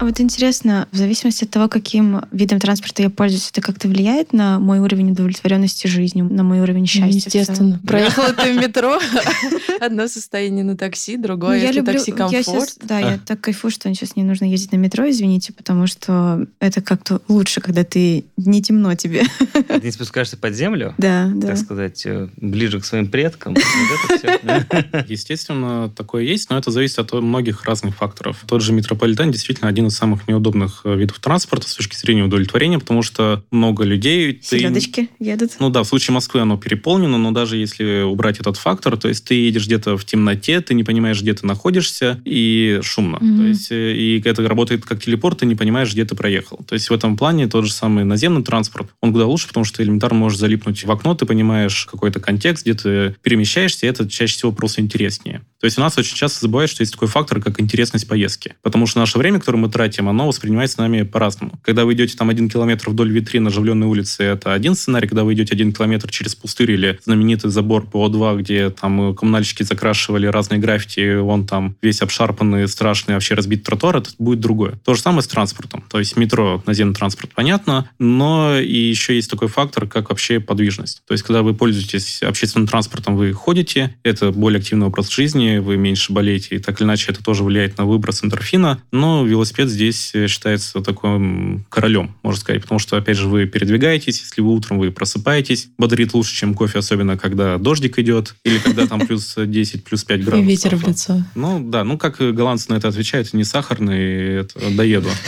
[0.00, 4.32] А вот интересно, в зависимости от того, каким видом транспорта я пользуюсь, это как-то влияет
[4.32, 7.08] на мой уровень удовлетворенности жизнью, на мой уровень счастья?
[7.08, 7.40] в целом?
[7.40, 7.80] Естественно.
[7.84, 9.00] Проехала ты в метро,
[9.80, 12.76] одно состояние на такси, Ну, другое, я если люблю, такси комфорт.
[12.84, 16.80] да, я так кайфую, что сейчас не нужно ездить на метро, извините, потому что это
[16.80, 19.24] как-то лучше, когда ты не темно тебе.
[19.52, 21.48] Ты не спускаешься под землю, Да, да.
[21.48, 23.56] так сказать, э, ближе к своим предкам.
[25.08, 28.44] Естественно, такое есть, но это зависит от многих разных факторов.
[28.46, 32.78] Тот же метрополитен действительно один из самых неудобных э, видов транспорта с точки зрения удовлетворения,
[32.78, 34.34] потому что много людей...
[34.34, 35.56] ты- Селедочки едут.
[35.58, 39.24] Ну да, в случае Москвы оно переполнено, но даже если убрать этот фактор, то есть
[39.24, 43.18] ты едешь где-то в темноте, ты не понимаешь, где ты находишься, и шумно.
[43.20, 43.38] Мгм.
[43.38, 46.58] То есть э, и это работает как телепорт, ты не понимаешь, где ты проехал.
[46.66, 49.82] То есть в этом плане тот же самый наземный транспорт, он куда лучше, потому что
[49.82, 54.34] элементарно можешь залипнуть в окно, ты понимаешь какой-то контекст, где ты перемещаешься, и это чаще
[54.34, 55.42] всего просто интереснее.
[55.60, 58.54] То есть у нас очень часто забывают, что есть такой фактор, как интересность поездки.
[58.62, 61.52] Потому что наше время, которое мы тратим, оно воспринимается нами по-разному.
[61.62, 65.06] Когда вы идете там один километр вдоль витрин оживленной улицы, это один сценарий.
[65.06, 69.62] Когда вы идете один километр через пустырь или знаменитый забор ПО-2, где там э, коммунальщики
[69.62, 74.80] закрашивали разные граффити, он там весь обшарпанный, страшный, вообще разбит тротуар, это будет другое.
[74.84, 75.84] То же самое с транспортом.
[75.88, 81.02] То есть метро, наземный транспорт, понятно, но и еще есть такой фактор, как вообще подвижность.
[81.06, 85.76] То есть когда вы пользуетесь общественным транспортом, вы ходите, это более активный образ жизни, вы
[85.76, 90.10] меньше болеете, и так или иначе это тоже влияет на выброс эндорфина, но велосипед здесь
[90.14, 94.78] э, считается таким королем, можно сказать, потому что, опять же, вы передвигаетесь, если вы утром
[94.78, 99.84] вы просыпаетесь, бодрит лучше, чем кофе, особенно когда дождик идет, или когда там плюс 10,
[99.84, 100.48] плюс 5 И градусов.
[100.48, 101.24] ветер в лицо.
[101.34, 105.08] Ну, да, ну, как голландцы на это отвечают, не сахарный, это доеду.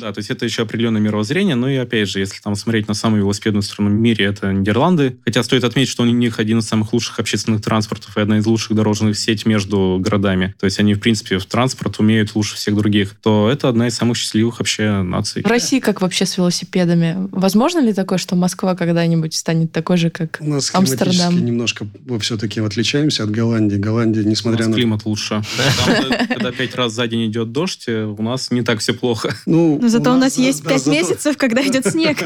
[0.00, 1.54] Да, то есть это еще определенное мировоззрение.
[1.54, 5.16] Ну и опять же, если там смотреть на самую велосипедную страну в мире, это Нидерланды.
[5.24, 8.46] Хотя стоит отметить, что у них один из самых лучших общественных транспортов и одна из
[8.46, 10.54] лучших дорожных сеть между городами.
[10.58, 13.15] То есть они, в принципе, в транспорт умеют лучше всех других.
[13.22, 15.42] То это одна из самых счастливых вообще наций.
[15.42, 17.28] В России как вообще с велосипедами?
[17.32, 21.10] Возможно ли такое, что Москва когда-нибудь станет такой же, как У нас Амстердам?
[21.12, 21.86] климатически немножко
[22.20, 23.76] все-таки отличаемся от Голландии.
[23.76, 24.74] Голландия, У несмотря нас на...
[24.74, 25.42] климат лучше.
[25.84, 29.34] Там, когда- пять раз за день идет дождь, э, у нас не так все плохо.
[29.46, 32.18] Ну, Но зато у нас есть да, пять зато- месяцев, когда идет снег.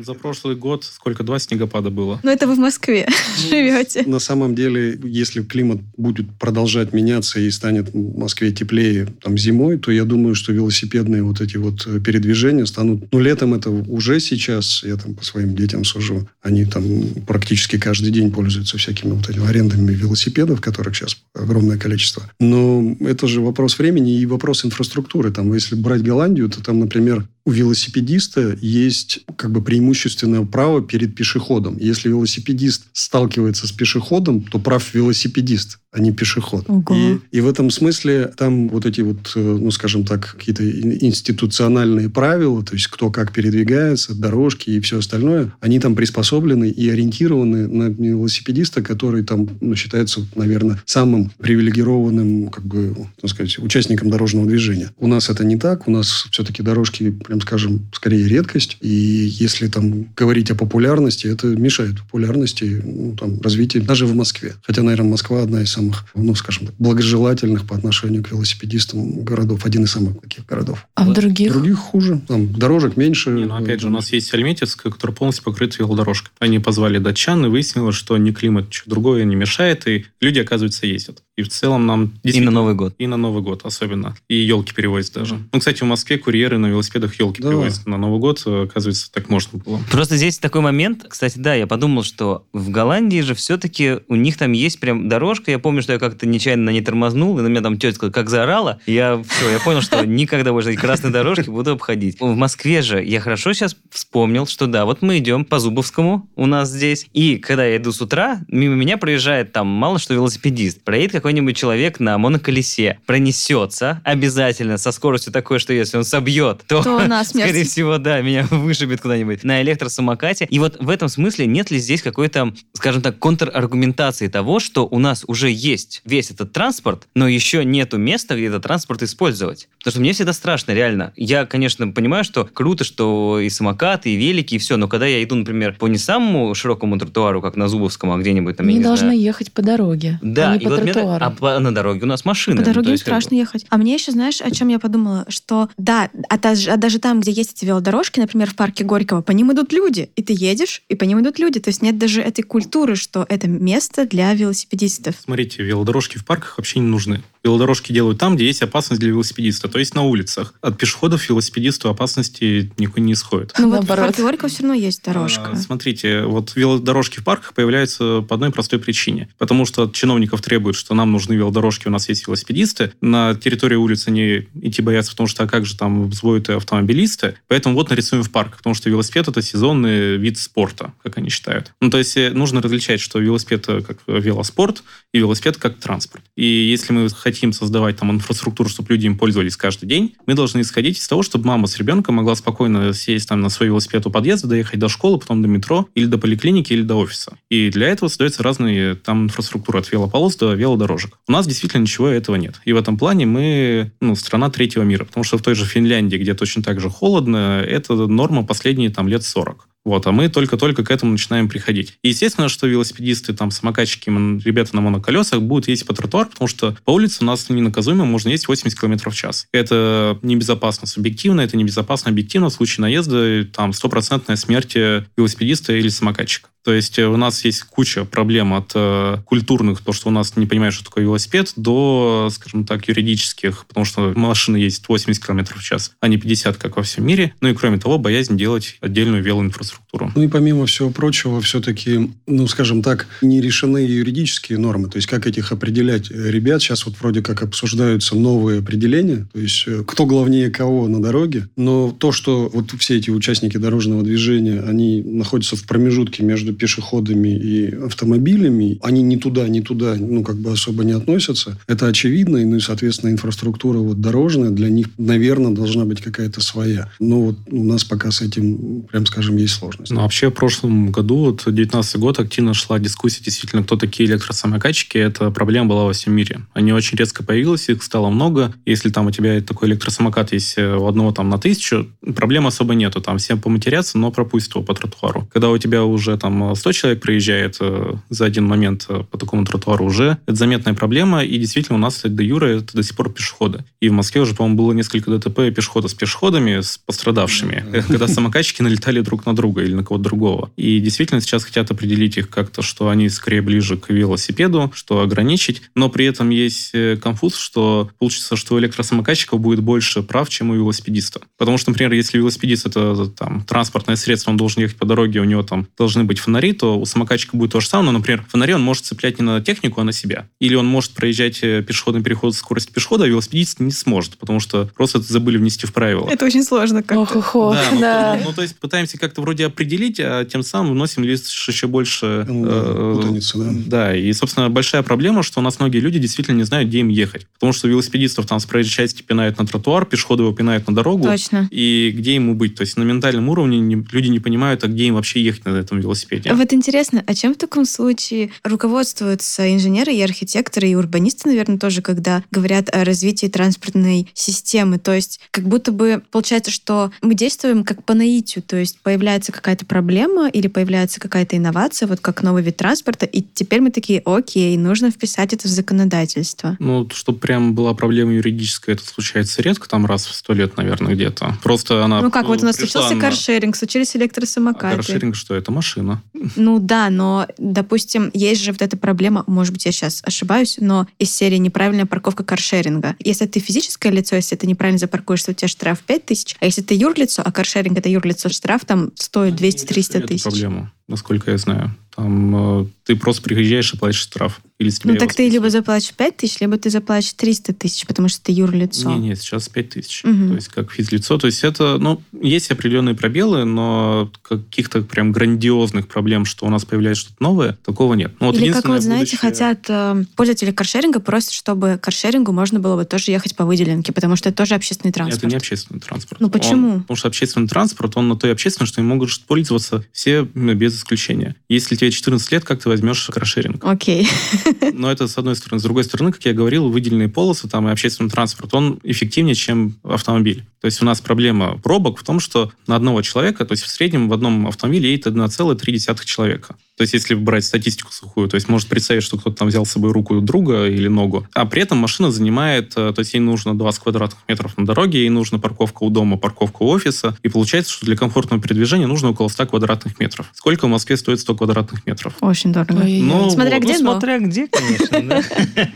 [0.04, 1.22] За прошлый год сколько?
[1.24, 2.20] Два снегопада было.
[2.22, 3.08] Но это вы в Москве
[3.50, 4.02] живете.
[4.06, 9.78] На самом деле, если климат будет продолжать меняться и станет в Москве теплее там, зимой,
[9.78, 13.12] то я думаю, что велосипедные вот эти вот э, передвижения станут...
[13.12, 16.84] Ну, летом это уже сейчас, я там по своим детям сужу, они там
[17.26, 22.22] практически каждый день пользуются всякими вот этими арендами велосипедов, которых сейчас огромное количество.
[22.40, 25.30] Но это же вопрос времени и вопрос инфраструктуры.
[25.30, 31.14] Там, если брать Голландию, то там, например, у велосипедиста есть как бы преимущественное право перед
[31.14, 31.78] пешеходом.
[31.80, 36.66] Если велосипедист сталкивается с пешеходом, то прав велосипедист, а не пешеход.
[36.68, 36.94] Ого.
[36.94, 40.98] И, и в этом смысле там вот эти вот, э, ну, скажем так, какие-то ин-
[41.00, 46.90] институциональные правила, то есть кто как передвигается, дорожки и все остальное, они там приспособлены и
[46.90, 54.10] ориентированы на велосипедиста, который там, ну, считается, наверное, самым привилегированным, как бы, так сказать, участником
[54.10, 54.90] дорожного движения.
[54.98, 58.76] У нас это не так, у нас все-таки дорожки прям прям скажем, скорее редкость.
[58.80, 64.54] И если там говорить о популярности, это мешает популярности, ну, там, развитию даже в Москве.
[64.62, 69.64] Хотя, наверное, Москва одна из самых, ну, скажем так, благожелательных по отношению к велосипедистам городов.
[69.64, 70.86] Один из самых таких городов.
[70.94, 71.52] А в других?
[71.52, 72.20] Других хуже.
[72.28, 73.30] Там дорожек меньше.
[73.30, 76.30] Не, ну, опять же, у нас есть Альметьевск, который полностью покрыт велодорожкой.
[76.38, 80.86] Они позвали датчан, и выяснилось, что ни климат, ничего другое не мешает, и люди, оказывается,
[80.86, 81.22] ездят.
[81.38, 82.14] И в целом нам...
[82.24, 82.96] И на Новый год.
[82.98, 84.16] И на Новый год особенно.
[84.26, 85.36] И елки перевозят даже.
[85.36, 85.48] Mm-hmm.
[85.52, 87.50] Ну, кстати, в Москве курьеры на велосипедах елки да.
[87.50, 87.86] перевозят.
[87.86, 89.78] На Новый год, оказывается, так можно было.
[89.88, 91.06] Просто здесь такой момент.
[91.08, 95.52] Кстати, да, я подумал, что в Голландии же все-таки у них там есть прям дорожка.
[95.52, 98.30] Я помню, что я как-то нечаянно на ней тормознул, и на меня там тетка как
[98.30, 98.80] заорала.
[98.86, 102.18] Я все, я понял, что никогда больше эти красные дорожки буду обходить.
[102.18, 106.46] В Москве же я хорошо сейчас вспомнил, что да, вот мы идем по Зубовскому у
[106.46, 110.82] нас здесь, и когда я иду с утра, мимо меня проезжает там мало что велосипедист.
[110.82, 116.82] Проедет какой-нибудь человек на моноколесе, пронесется обязательно со скоростью такой, что если он собьет, то,
[116.82, 120.46] то скорее всего, да, меня вышибет куда-нибудь на электросамокате.
[120.48, 124.98] И вот в этом смысле нет ли здесь какой-то, скажем так, контраргументации того, что у
[124.98, 129.68] нас уже есть весь этот транспорт, но еще нету места, где этот транспорт использовать.
[129.80, 131.12] Потому что мне всегда страшно, реально.
[131.14, 135.22] Я, конечно, понимаю, что круто, что и самокаты, и велики, и все, но когда я
[135.22, 138.82] иду, например, по не самому широкому тротуару, как на Зубовском, а где-нибудь там, Они не
[138.82, 139.20] должны знаю.
[139.20, 141.17] ехать по дороге, да, а не и по вот тротуару.
[141.18, 142.56] Мне, а по, на дороге у нас машины.
[142.56, 143.66] По дороге ну, им страшно ехать.
[143.68, 145.24] А мне еще, знаешь, о чем я подумала?
[145.28, 149.22] Что да, а, даже, а даже там, где есть эти велодорожки, например, в парке Горького,
[149.22, 150.10] по ним идут люди.
[150.16, 151.60] И ты едешь, и по ним идут люди.
[151.60, 155.16] То есть нет даже этой культуры, что это место для велосипедистов.
[155.22, 157.22] Смотрите, велодорожки в парках вообще не нужны.
[157.44, 160.54] Велодорожки делают там, где есть опасность для велосипедиста, то есть на улицах.
[160.60, 163.54] От пешеходов велосипедисту опасности никакой не исходит.
[163.58, 165.50] Ну вот в парке Горького все равно есть дорожка.
[165.52, 169.28] А, смотрите, вот велодорожки в парках появляются по одной простой причине.
[169.38, 172.92] Потому что от чиновников требуют, что нам нужны велодорожки, у нас есть велосипедисты.
[173.00, 177.36] На территории улицы они идти боятся, потому что а как же там взводят автомобилисты.
[177.48, 181.72] Поэтому вот нарисуем в парках, потому что велосипед это сезонный вид спорта, как они считают.
[181.80, 186.24] Ну, то есть э, нужно различать, что велосипед как велоспорт и велосипед как транспорт.
[186.36, 190.60] И если мы хотим создавать там инфраструктуру, чтобы люди им пользовались каждый день, мы должны
[190.60, 194.10] исходить из того, чтобы мама с ребенком могла спокойно сесть там на свой велосипед у
[194.10, 197.36] подъезда, доехать до школы, потом до метро, или до поликлиники, или до офиса.
[197.50, 201.18] И для этого создаются разные там инфраструктуры от велополос до велодорожек.
[201.26, 202.60] У нас действительно ничего этого нет.
[202.64, 206.16] И в этом плане мы ну, страна третьего мира, потому что в той же Финляндии,
[206.16, 209.68] где точно так же холодно, это норма последние там лет 40.
[209.88, 211.94] Вот, а мы только-только к этому начинаем приходить.
[212.02, 214.10] И естественно, что велосипедисты, там, самокатчики,
[214.44, 218.28] ребята на моноколесах будут ездить по тротуару, потому что по улице у нас ненаказуемо можно
[218.28, 219.46] ездить 80 км в час.
[219.50, 222.50] Это небезопасно субъективно, это небезопасно объективно.
[222.50, 226.50] В случае наезда там стопроцентная смерть велосипедиста или самокатчика.
[226.68, 230.36] То есть э, у нас есть куча проблем от э, культурных, то, что у нас
[230.36, 235.58] не понимают, что такое велосипед, до, скажем так, юридических, потому что машины ездят 80 км
[235.58, 237.32] в час, а не 50, как во всем мире.
[237.40, 240.12] Ну и кроме того, боязнь делать отдельную велоинфраструктуру.
[240.14, 244.90] Ну и помимо всего прочего, все-таки, ну скажем так, не решены юридические нормы.
[244.90, 246.60] То есть как этих определять ребят?
[246.60, 251.48] Сейчас вот вроде как обсуждаются новые определения, то есть э, кто главнее кого на дороге.
[251.56, 257.28] Но то, что вот все эти участники дорожного движения, они находятся в промежутке между пешеходами
[257.28, 261.58] и автомобилями, они ни туда, ни туда, ну, как бы особо не относятся.
[261.66, 266.40] Это очевидно, и, ну, и, соответственно, инфраструктура вот дорожная для них, наверное, должна быть какая-то
[266.40, 266.90] своя.
[267.00, 269.92] Но вот у нас пока с этим, прям скажем, есть сложность.
[269.92, 274.98] Ну, вообще, в прошлом году, вот 19 год, активно шла дискуссия, действительно, кто такие электросамокатчики.
[274.98, 276.40] Это проблема была во всем мире.
[276.52, 278.54] Они очень резко появились, их стало много.
[278.66, 282.74] Если там у тебя такой электросамокат есть э, у одного там на тысячу, проблем особо
[282.74, 283.00] нету.
[283.00, 285.28] Там все поматерятся, но пропустят его по тротуару.
[285.32, 289.44] Когда у тебя уже там 100 человек проезжает э, за один момент э, по такому
[289.44, 293.12] тротуару уже, это заметная проблема, и действительно у нас до Юра это до сих пор
[293.12, 293.64] пешеходы.
[293.80, 298.62] И в Москве уже, по-моему, было несколько ДТП пешехода с пешеходами, с пострадавшими, когда самокатчики
[298.62, 300.50] налетали друг на друга или на кого-то другого.
[300.56, 305.62] И действительно сейчас хотят определить их как-то, что они скорее ближе к велосипеду, что ограничить,
[305.74, 310.50] но при этом есть э, конфуз, что получится, что у электросамокатчиков будет больше прав, чем
[310.50, 311.20] у велосипедиста.
[311.36, 315.24] Потому что, например, если велосипедист это там транспортное средство, он должен ехать по дороге, у
[315.24, 317.86] него там должны быть фонари, то у самокатчика будет то же самое.
[317.90, 320.26] Но, например, фонари он может цеплять не на технику, а на себя.
[320.40, 324.38] Или он может проезжать э, пешеходный переход с скоростью пешехода, а велосипедист не сможет, потому
[324.38, 326.06] что просто это забыли внести в правила.
[326.10, 327.00] Это очень сложно как-то.
[327.00, 328.18] Ох, ох, ох, Да, ну, да.
[328.18, 332.26] то, ну, то есть пытаемся как-то вроде определить, а тем самым вносим лишь еще больше...
[332.28, 333.50] Ну, да, э, путаница, да.
[333.66, 336.88] Да, и, собственно, большая проблема, что у нас многие люди действительно не знают, где им
[336.88, 337.26] ехать.
[337.34, 341.04] Потому что велосипедистов там с проезжей части пинают на тротуар, пешеходы его пинают на дорогу.
[341.04, 341.48] Точно.
[341.50, 342.54] И где ему быть?
[342.54, 345.56] То есть на ментальном уровне не- люди не понимают, а где им вообще ехать на
[345.56, 346.17] этом велосипеде.
[346.22, 346.34] Фигня.
[346.36, 351.82] Вот интересно, а чем в таком случае руководствуются инженеры и архитекторы, и урбанисты, наверное, тоже,
[351.82, 354.78] когда говорят о развитии транспортной системы?
[354.78, 359.32] То есть как будто бы получается, что мы действуем как по наитию, то есть появляется
[359.32, 364.00] какая-то проблема или появляется какая-то инновация, вот как новый вид транспорта, и теперь мы такие,
[364.04, 366.56] окей, нужно вписать это в законодательство.
[366.58, 370.94] Ну, чтобы прям была проблема юридическая, это случается редко, там раз в сто лет, наверное,
[370.94, 371.36] где-то.
[371.42, 374.76] Просто она Ну как, вот у нас случился на- каршеринг, случились А электросамокаты.
[374.76, 375.34] каршеринг что?
[375.34, 376.02] Это машина.
[376.36, 380.86] Ну да, но, допустим, есть же вот эта проблема, может быть, я сейчас ошибаюсь, но
[380.98, 382.96] из серии неправильная парковка каршеринга.
[382.98, 386.62] Если ты физическое лицо, если ты неправильно запаркуешься, у тебя штраф 5 тысяч, а если
[386.62, 390.22] ты юрлицо, а каршеринг это юрлицо, штраф там стоит 200-300 Эту тысяч.
[390.22, 391.74] проблему, насколько я знаю.
[391.94, 394.40] Там э, ты просто приезжаешь и платишь штраф.
[394.58, 397.86] Или с тебя Ну так ты либо заплатишь 5 тысяч, либо ты заплатишь 300 тысяч,
[397.86, 398.90] потому что ты юрлицо.
[398.90, 400.02] Не, не, сейчас 5 тысяч.
[400.02, 400.30] Мгм.
[400.30, 401.16] То есть как физлицо.
[401.16, 406.64] То есть это, ну, есть определенные пробелы, но каких-то прям грандиозных проблем, что у нас
[406.64, 408.14] появляется что-то новое, такого нет.
[408.18, 412.58] Ну, вот Или как вот, знаете, будущее- хотят э, пользователи каршеринга просят, чтобы каршерингу можно
[412.58, 415.22] было бы тоже ехать по выделенке, потому что это тоже общественный транспорт.
[415.22, 416.20] Это не общественный транспорт.
[416.20, 416.68] Ну, почему?
[416.74, 420.22] Он- потому что общественный транспорт, он на то и общественный, что им могут пользоваться все
[420.22, 421.36] без исключения.
[421.48, 423.64] Если тебе 14 лет, как ты возьмешь каршеринг?
[423.64, 424.08] Окей.
[424.72, 425.60] Но это с одной стороны.
[425.60, 429.76] С другой стороны, как я говорил, выделенные полосы там и общественный транспорт, он эффективнее, чем
[429.82, 430.44] автомобиль.
[430.60, 433.68] То есть у нас проблема пробок в том, что на одного человека, то есть в
[433.68, 436.56] среднем в одном автомобиле едет 1,3 человека.
[436.78, 439.70] То есть если брать статистику сухую, то есть может представить, что кто-то там взял с
[439.70, 443.58] собой руку друга или ногу, а при этом машина занимает, э, то есть ей нужно
[443.58, 447.72] 20 квадратных метров на дороге, ей нужна парковка у дома, парковка у офиса, и получается,
[447.72, 450.30] что для комфортного передвижения нужно около 100 квадратных метров.
[450.34, 452.14] Сколько в Москве стоит 100 квадратных метров?
[452.20, 452.80] Очень дорого.
[452.80, 453.64] Ой, Ну, Смотря вот.
[453.64, 453.90] где, Ну, но...
[453.92, 455.22] смотря где, конечно.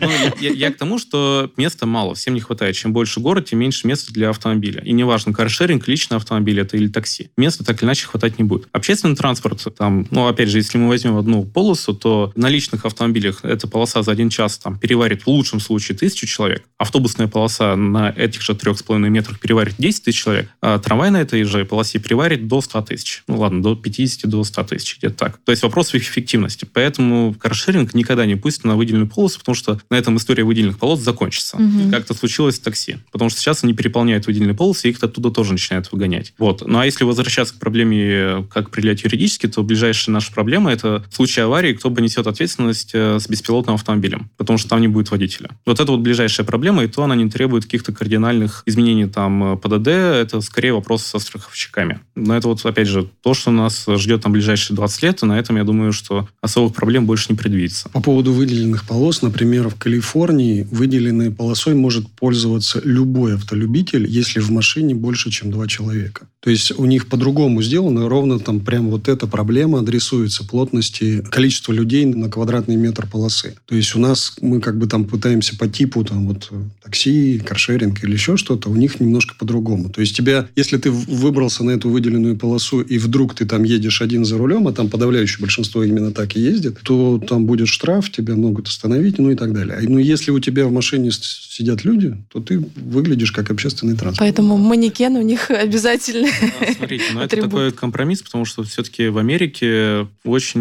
[0.01, 0.09] Ну,
[0.41, 2.77] я к тому, что места мало, всем не хватает.
[2.77, 4.83] Чем больше город, тем меньше места для автомобиля.
[4.83, 7.31] И неважно, каршеринг, личный автомобиль это или такси.
[7.37, 8.69] Места так или иначе хватать не будет.
[8.73, 13.45] Общественный транспорт, там, ну, опять же, если мы возьмем одну полосу, то на личных автомобилях
[13.45, 16.65] эта полоса за один час там переварит в лучшем случае тысячу человек.
[16.77, 21.11] Автобусная полоса на этих же трех с половиной метрах переварит 10 тысяч человек, а трамвай
[21.11, 23.23] на этой же полосе переварит до 100 тысяч.
[23.27, 25.39] Ну, ладно, до 50, до 100 тысяч, где-то так.
[25.45, 26.69] То есть вопрос в их эффективности.
[26.71, 31.01] Поэтому каршеринг никогда не пустит на выделенную полосу, потому что на этом история выделенных полос
[31.01, 31.57] закончится.
[31.59, 31.91] Мгм.
[31.91, 32.99] Как это случилось в такси.
[33.11, 36.35] Потому что сейчас они переполняют выделенные полосы, и их оттуда тоже начинают выгонять.
[36.39, 36.67] Вот.
[36.67, 40.82] Ну а если возвращаться к проблеме, э, как определять юридически, то ближайшая наша проблема– это
[40.83, 45.11] в случае аварии, кто понесет ответственность э, с беспилотным автомобилем, потому что там не будет
[45.11, 45.51] водителя.
[45.67, 49.57] Вот это вот ближайшая проблема, и то она не требует каких-то кардинальных изменений там э,
[49.57, 52.01] ПДД, это скорее вопрос со страховщиками.
[52.15, 55.39] Но это вот, опять же, то, что нас ждет там ближайшие 20 лет, и на
[55.39, 57.89] этом, я думаю, что особых проблем больше не предвидится.
[57.91, 64.51] По поводу выделенных полос, например, в Калифорнии выделенной полосой может пользоваться любой автолюбитель, если в
[64.51, 66.27] машине больше, чем два человека.
[66.41, 71.73] То есть у них по-другому сделано, ровно там прям вот эта проблема адресуется плотности количества
[71.73, 73.55] людей на квадратный метр полосы.
[73.67, 77.39] То есть у нас мы как бы там пытаемся по типу там вот э, такси,
[77.45, 79.91] каршеринг или еще что-то, у них немножко по-другому.
[79.91, 84.01] То есть тебя, если ты выбрался на эту выделенную полосу и вдруг ты там едешь
[84.01, 88.11] один за рулем, а там подавляющее большинство именно так и ездит, то там будет штраф,
[88.11, 89.79] тебя могут остановить, ну и так далее.
[89.83, 94.21] Но если у тебя в машине сидят люди, то ты выглядишь как общественный транспорт.
[94.21, 96.29] Поэтому манекен у них обязательно.
[96.61, 100.52] А, Смотрите, ну это такой компромисс, потому что все-таки в Америке очень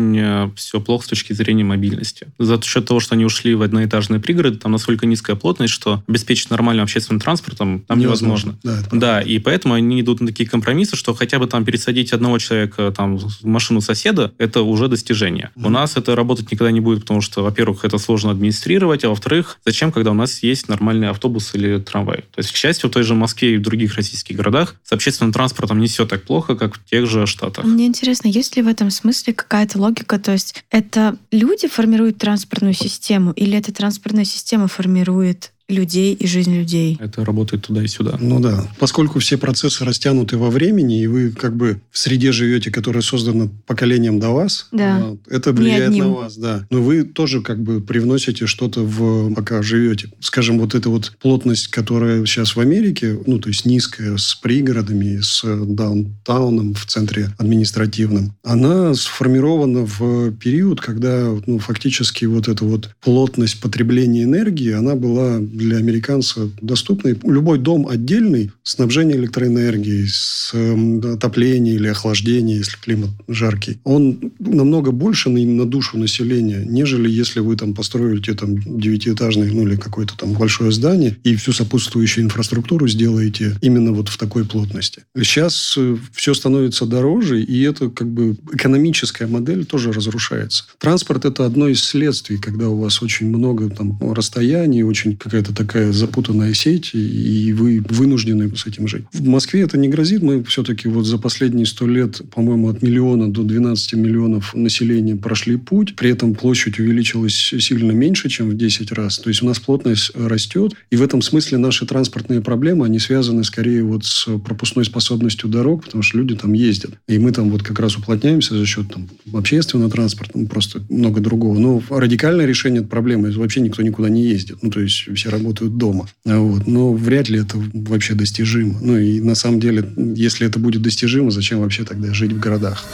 [0.55, 2.27] все плохо с точки зрения мобильности.
[2.39, 6.49] За счет того, что они ушли в одноэтажные пригороды, там настолько низкая плотность, что обеспечить
[6.49, 8.57] нормальным общественным транспортом там невозможно.
[8.63, 8.99] Да, это правда.
[8.99, 12.93] Да, и поэтому они идут на такие компромиссы, что хотя бы там пересадить одного человека
[12.95, 15.51] там, в машину соседа, это уже достижение.
[15.55, 15.73] У Мгм.
[15.73, 19.91] нас это работать никогда не будет, потому что, во-первых, это сложно администрировать, а во-вторых, зачем,
[19.91, 22.17] когда у нас есть нормальный автобус или трамвай?
[22.17, 25.33] То есть, к счастью, в той же Москве и в других российских городах с общественным
[25.33, 27.65] транспортом не все так плохо, как в тех же Штатах.
[27.65, 30.19] Мне интересно, есть ли в этом смысле какая-то логика?
[30.19, 36.55] То есть это люди формируют транспортную систему или эта транспортная система формирует людей и жизнь
[36.55, 36.97] людей?
[36.99, 38.17] Это работает туда и сюда.
[38.19, 42.71] Ну да, поскольку все процессы растянуты во времени, и вы как бы в среде живете,
[42.71, 44.97] которая создана поколением до вас, Да.
[45.01, 46.65] а, это влияет на вас, да.
[46.69, 50.11] Но вы тоже как бы привносите что-то в пока живете.
[50.19, 55.19] Скажем, вот эта вот плотность, которая сейчас в Америке, ну то есть низкая, с пригородами,
[55.21, 62.89] с даунтауном в центре административном, она сформирована в период, когда ну, фактически вот эта вот
[63.01, 67.17] плотность потребления энергии, она была для американца доступный.
[67.23, 74.91] Любой дом отдельный, снабжение электроэнергией, с э, отопление или охлаждение, если климат жаркий, он намного
[74.91, 80.17] больше на, на душу населения, нежели если вы там построите там девятиэтажный, ну или какое-то
[80.17, 85.03] там большое здание и всю сопутствующую инфраструктуру сделаете именно вот в такой плотности.
[85.15, 90.65] Сейчас э, все становится дороже, и это как бы экономическая модель тоже разрушается.
[90.79, 95.91] Транспорт– это одно из следствий, когда у вас очень много там расстояний, очень какая-то такая
[95.91, 99.05] запутанная сеть, и вы вынуждены с этим жить.
[99.13, 100.21] В Москве это не грозит.
[100.21, 105.57] Мы все-таки вот за последние сто лет, по-моему, от миллиона до 12 миллионов населения прошли
[105.57, 105.95] путь.
[105.95, 109.19] При этом площадь увеличилась сильно меньше, чем в 10 раз.
[109.19, 110.73] То есть у нас плотность растет.
[110.89, 115.85] И в этом смысле наши транспортные проблемы, они связаны скорее вот с пропускной способностью дорог,
[115.85, 116.91] потому что люди там ездят.
[117.07, 121.21] И мы там вот как раз уплотняемся за счет там, общественного транспорта, ну, просто много
[121.21, 121.57] другого.
[121.57, 124.57] Но радикальное решение проблемы вообще никто никуда не ездит.
[124.61, 126.07] Ну, то есть все работают дома.
[126.25, 126.67] Вот.
[126.67, 128.77] Но вряд ли это вообще достижимо.
[128.81, 132.85] Ну и на самом деле, если это будет достижимо, зачем вообще тогда жить в городах?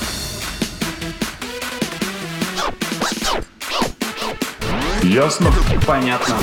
[5.03, 5.51] Ясно?
[5.85, 6.37] Понятно.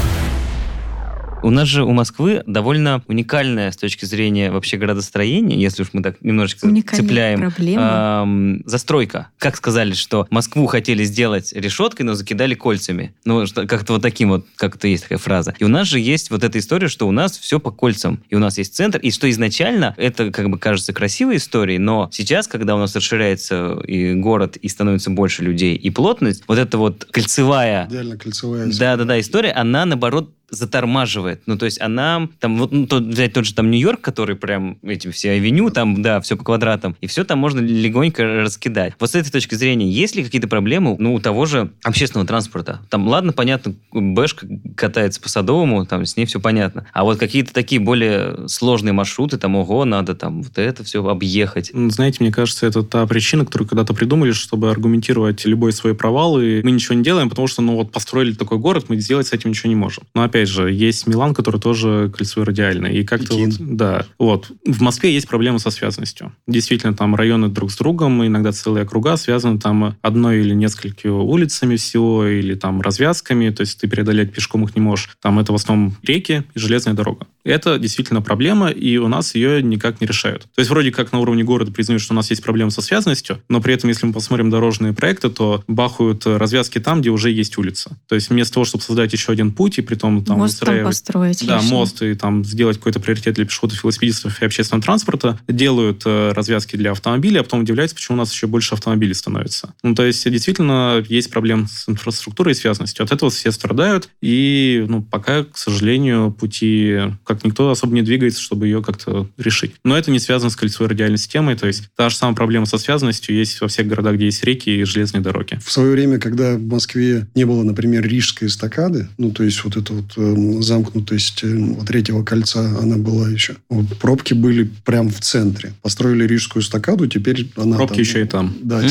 [1.45, 6.03] У нас же у Москвы довольно уникальная с точки зрения вообще градостроения, если уж мы
[6.03, 7.53] так немножечко Уникальная цепляем.
[7.79, 9.29] эм, застройка.
[9.37, 13.15] Как сказали, что Москву хотели сделать решеткой, но закидали кольцами.
[13.27, 15.55] Ну, как-то вот таким вот, как-то есть такая фраза.
[15.59, 18.23] И у нас же есть вот эта история, что у нас все по кольцам.
[18.31, 22.09] И у нас есть центр, и что изначально это как бы кажется красивой историей, но
[22.11, 26.79] сейчас, когда у нас расширяется и город, и становится больше людей, и плотность, вот эта
[26.79, 28.71] вот кольцевая Идеально кольцевая.
[28.79, 31.43] да, да, да, история, она наоборот затормаживает.
[31.47, 34.79] Ну, то есть она, там, вот, ну, тот- взять тот же там Нью-Йорк, который прям
[34.83, 38.95] эти все авеню, там, да, все по квадратам, и все там можно легонько раскидать.
[38.99, 42.81] Вот с этой точки зрения, есть ли какие-то проблемы, ну, у того же общественного транспорта?
[42.91, 44.47] Там, ладно, понятно, Бэшка
[44.77, 46.87] катается по Садовому, там, с ней все понятно.
[46.93, 51.71] А вот какие-то такие более сложные маршруты, там, ого, надо там вот это все объехать.
[51.73, 56.41] Ну, Знаете, мне кажется, это та причина, которую когда-то придумали, чтобы аргументировать любой свой провал,
[56.41, 59.33] и мы ничего не делаем, потому что, ну вот, построили такой город, мы сделать с
[59.33, 60.05] этим ничего не можем.
[60.15, 64.51] Но опять же, есть Милан, который тоже кольцевой радиальный, и как-то вот, да, вот.
[64.67, 66.33] В Москве есть проблемы со связанностью.
[66.47, 71.77] Действительно, там районы друг с другом, иногда целые округа связаны там одной или несколькими улицами
[71.77, 75.11] всего, или там развязками, то есть ты преодолеть пешком их не можешь.
[75.21, 77.27] Там это в основном реки и железная дорога.
[77.45, 80.43] Это действительно проблема, и у нас ее никак не решают.
[80.55, 83.41] То есть вроде как на уровне города признают, что у нас есть проблемы со связанностью,
[83.49, 87.31] но при этом, если мы посмотрим дорожные проекты, то бахают э, развязки там, где уже
[87.31, 87.99] есть улица.
[88.09, 90.85] То есть вместо того, чтобы создать еще один путь, и при том там Мост там
[90.85, 91.47] построить.
[91.47, 91.71] да, лишний.
[91.71, 96.77] мост и там сделать какой-то приоритет для пешеходов, велосипедистов и общественного транспорта, делают э, развязки
[96.77, 99.75] для автомобилей, а потом удивляются, почему у нас еще больше автомобилей становится.
[99.83, 103.05] Ну, то есть, действительно, есть проблемы с инфраструктурой и связанностью.
[103.05, 108.41] От этого все страдают, и, ну, пока, к сожалению, пути, как никто особо не двигается,
[108.41, 109.73] чтобы ее как-то решить.
[109.85, 112.79] Но это не связано с кольцевой радиальной системой, то есть, та же самая проблема со
[112.79, 115.59] связанностью есть во всех городах, где есть реки и железные дороги.
[115.65, 119.77] В свое время, когда в Москве не было, например, Рижской эстакады, ну, то есть вот
[119.77, 123.57] эта вот эм, замкнутость э, вот третьего кольца, она была еще.
[123.69, 125.73] Вот пробки были прям в центре.
[125.83, 128.57] Построили Рижскую эстакаду, теперь она Пробки там- еще и там.
[128.63, 128.83] Да,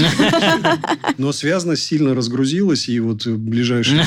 [1.18, 4.06] но связанность сильно разгрузилась, и вот э, ближайшие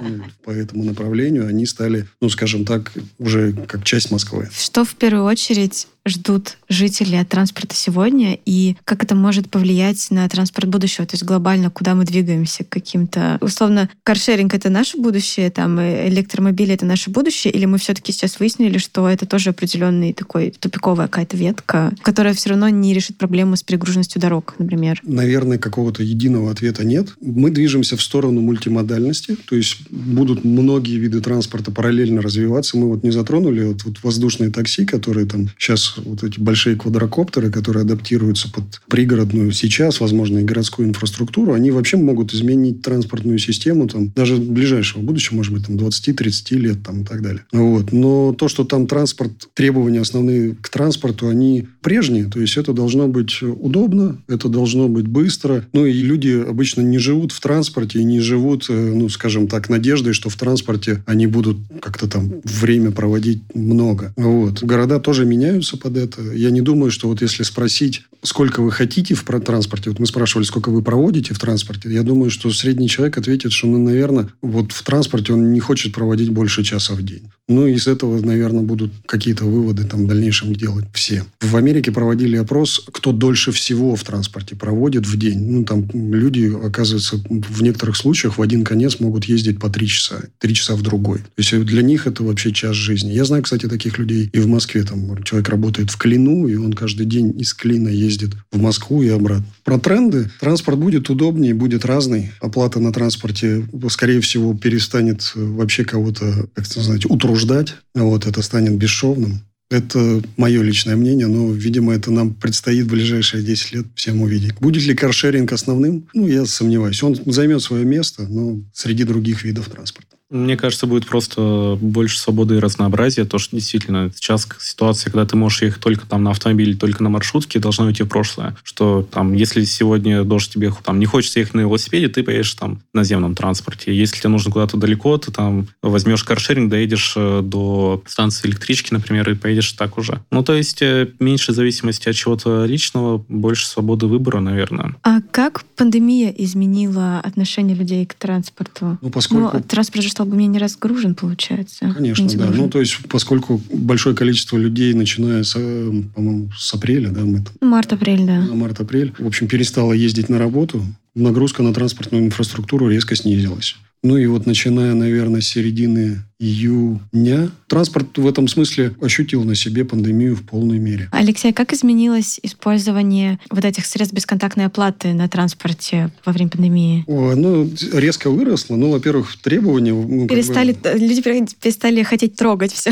[0.00, 4.48] ну, по этому направлению, они стали, ну, скажем так, уже как часть Москвы.
[4.56, 10.28] Что в первую очередь ждут жители от транспорта сегодня и как это может повлиять на
[10.28, 13.38] транспорт будущего, то есть глобально, куда мы двигаемся каким-то...
[13.40, 18.40] Условно, каршеринг— это наше будущее, там, э, электромобили— это наше будущее, или мы все-таки сейчас
[18.40, 23.56] выяснили, что это тоже определенный такой тупиковая какая-то ветка, которая все равно не решит проблему
[23.56, 25.00] с перегруженностью дорог, например.
[25.04, 27.14] Наверное, какого-то единого ответа нет.
[27.20, 32.76] Мы движемся в сторону мультимодальности, то есть будут многие виды транспорта параллельно развиваться.
[32.76, 37.50] Мы вот не затронули вот, вот воздушные такси, которые там сейчас вот эти большие квадрокоптеры,
[37.50, 43.88] которые адаптируются под пригородную сейчас, возможно, и городскую инфраструктуру, они вообще могут изменить транспортную систему
[43.88, 47.44] там даже ближайшего будущего, может быть, там 20-30 лет там и так далее.
[47.52, 47.92] Вот.
[47.92, 53.08] Но то, что там транспорт, требования основные к транспорту, они прежние, то есть это должно
[53.08, 55.66] быть удобно, это должно быть быстро.
[55.72, 59.68] Ну и люди обычно не живут в транспорте и не живут, э, ну, скажем так,
[59.68, 64.12] надеждой, что в транспорте они будут как-то там время проводить много.
[64.16, 64.62] Вот.
[64.62, 66.22] Города тоже меняются под это.
[66.22, 70.44] Я не думаю, что вот если спросить, сколько вы хотите в транспорте, вот мы спрашивали,
[70.44, 74.72] сколько вы проводите в транспорте, я думаю, что средний человек ответит, что, ну, наверное, вот
[74.72, 77.30] в транспорте он не хочет проводить больше часа в день.
[77.48, 81.24] Ну, из этого, наверное, будут какие-то выводы там в дальнейшем делать все.
[81.40, 85.40] В Америке проводили опрос, кто дольше всего в транспорте проводит в день.
[85.50, 90.22] Ну, там люди, оказывается, в некоторых случаях в один конец могут ездить по три часа,
[90.38, 91.18] три часа в другой.
[91.18, 93.10] То есть для них это вообще час жизни.
[93.12, 94.84] Я знаю, кстати, таких людей и в Москве.
[94.84, 99.08] Там человек работает в Клину, и он каждый день из Клина ездит в Москву и
[99.08, 99.46] обратно.
[99.64, 100.30] Про тренды.
[100.40, 102.32] Транспорт будет удобнее, будет разный.
[102.40, 107.74] Оплата на транспорте, скорее всего, перестанет вообще кого-то, как сказать, утруждать.
[107.94, 109.40] Вот это станет бесшовным.
[109.70, 114.54] Это мое личное мнение, но, видимо, это нам предстоит в ближайшие 10 лет всем увидеть.
[114.60, 116.06] Будет ли каршеринг основным?
[116.12, 117.02] Ну, я сомневаюсь.
[117.02, 120.11] Он займет свое место, но среди других видов транспорта.
[120.32, 123.24] Мне кажется, будет просто больше свободы и разнообразия.
[123.24, 127.10] То, что действительно сейчас ситуация, когда ты можешь ехать только там на автомобиле, только на
[127.10, 128.56] маршрутке, должна уйти в прошлое.
[128.62, 132.80] Что там, если сегодня дождь тебе там не хочется ехать на велосипеде, ты поедешь там
[132.94, 133.94] на наземном транспорте.
[133.94, 139.28] Если тебе нужно куда-то далеко, ты там возьмешь каршеринг, доедешь э, до станции электрички, например,
[139.30, 140.20] и поедешь так уже.
[140.30, 144.94] Ну, то есть э, меньше зависимости от чего-то личного, больше свободы выбора, наверное.
[145.02, 148.98] А как пандемия изменила отношение людей к транспорту?
[149.02, 149.50] Ну, поскольку...
[149.56, 151.92] Ну, транспорт же стал бы менее разгружен, получается.
[151.94, 152.50] Конечно, да.
[152.50, 157.44] Ну, то есть, поскольку большое количество людей, начиная с, э, по-моему, с апреля, да, мы
[157.44, 157.68] там...
[157.68, 158.40] Март-апрель, да.
[158.40, 163.76] Март-апрель, в общем, перестала ездить на работу, нагрузка на транспортную инфраструктуру резко снизилась.
[164.02, 169.84] Ну и вот начиная, наверное, с середины июня, транспорт в этом смысле ощутил на себе
[169.84, 171.08] пандемию в полной мере.
[171.12, 177.04] Алексей, как изменилось использование вот этих средств бесконтактной оплаты на транспорте во время пандемии?
[177.06, 178.74] О, ну, резко выросло.
[178.74, 179.92] Ну, во-первых, требования...
[179.92, 180.92] Ну, перестали, бы...
[180.96, 182.90] Люди перестали хотеть трогать все.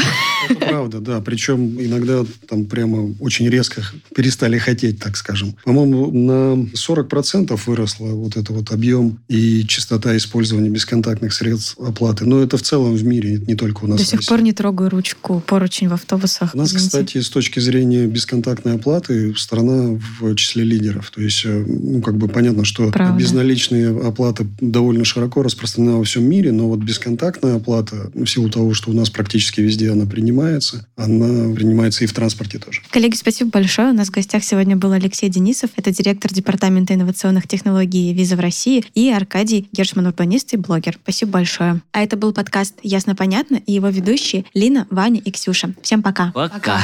[0.48, 1.20] Это правда, да.
[1.20, 3.82] Причем иногда там прямо очень резко
[4.14, 5.56] перестали хотеть, так скажем.
[5.64, 10.68] По-моему, на 40% выросло вот это вот объем и частота использования
[11.00, 12.24] бесконтактных средств оплаты.
[12.26, 13.98] Но это в целом в мире, не только у нас.
[13.98, 16.54] До сих пор не трогаю ручку, поручень в автобусах.
[16.54, 16.88] У нас, извините.
[16.88, 21.10] кстати, с точки зрения бесконтактной оплаты, страна в числе лидеров.
[21.10, 23.18] То есть, э, ну, как бы понятно, что Правда.
[23.18, 28.74] безналичная оплата довольно широко распространена во всем мире, но вот бесконтактная оплата, в силу того,
[28.74, 32.82] что у нас практически везде она принимается, она принимается и в транспорте тоже.
[32.90, 33.90] Коллеги, спасибо большое.
[33.90, 38.40] У нас в гостях сегодня был Алексей Денисов, это директор Департамента инновационных технологий виза в
[38.40, 40.89] России, и Аркадий Гершман, урбанист и блогер.
[41.02, 41.80] Спасибо большое.
[41.92, 45.74] А это был подкаст «Ясно, понятно» и его ведущие Лина, Ваня и Ксюша.
[45.82, 46.32] Всем пока.
[46.32, 46.80] Пока.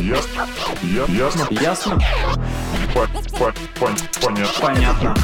[0.00, 0.48] Ясно.
[1.08, 1.48] Ясно.
[1.50, 2.00] Ясно.
[3.80, 4.54] Понятно.
[4.60, 5.14] Понятно.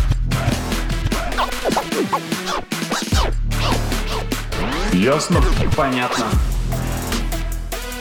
[4.92, 5.42] Ясно.
[5.76, 6.26] Понятно.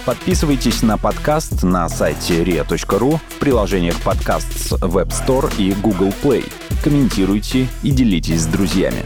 [0.05, 6.49] Подписывайтесь на подкаст на сайте ria.ru в приложениях подкаст с Web Store и Google Play.
[6.81, 9.03] Комментируйте и делитесь с друзьями.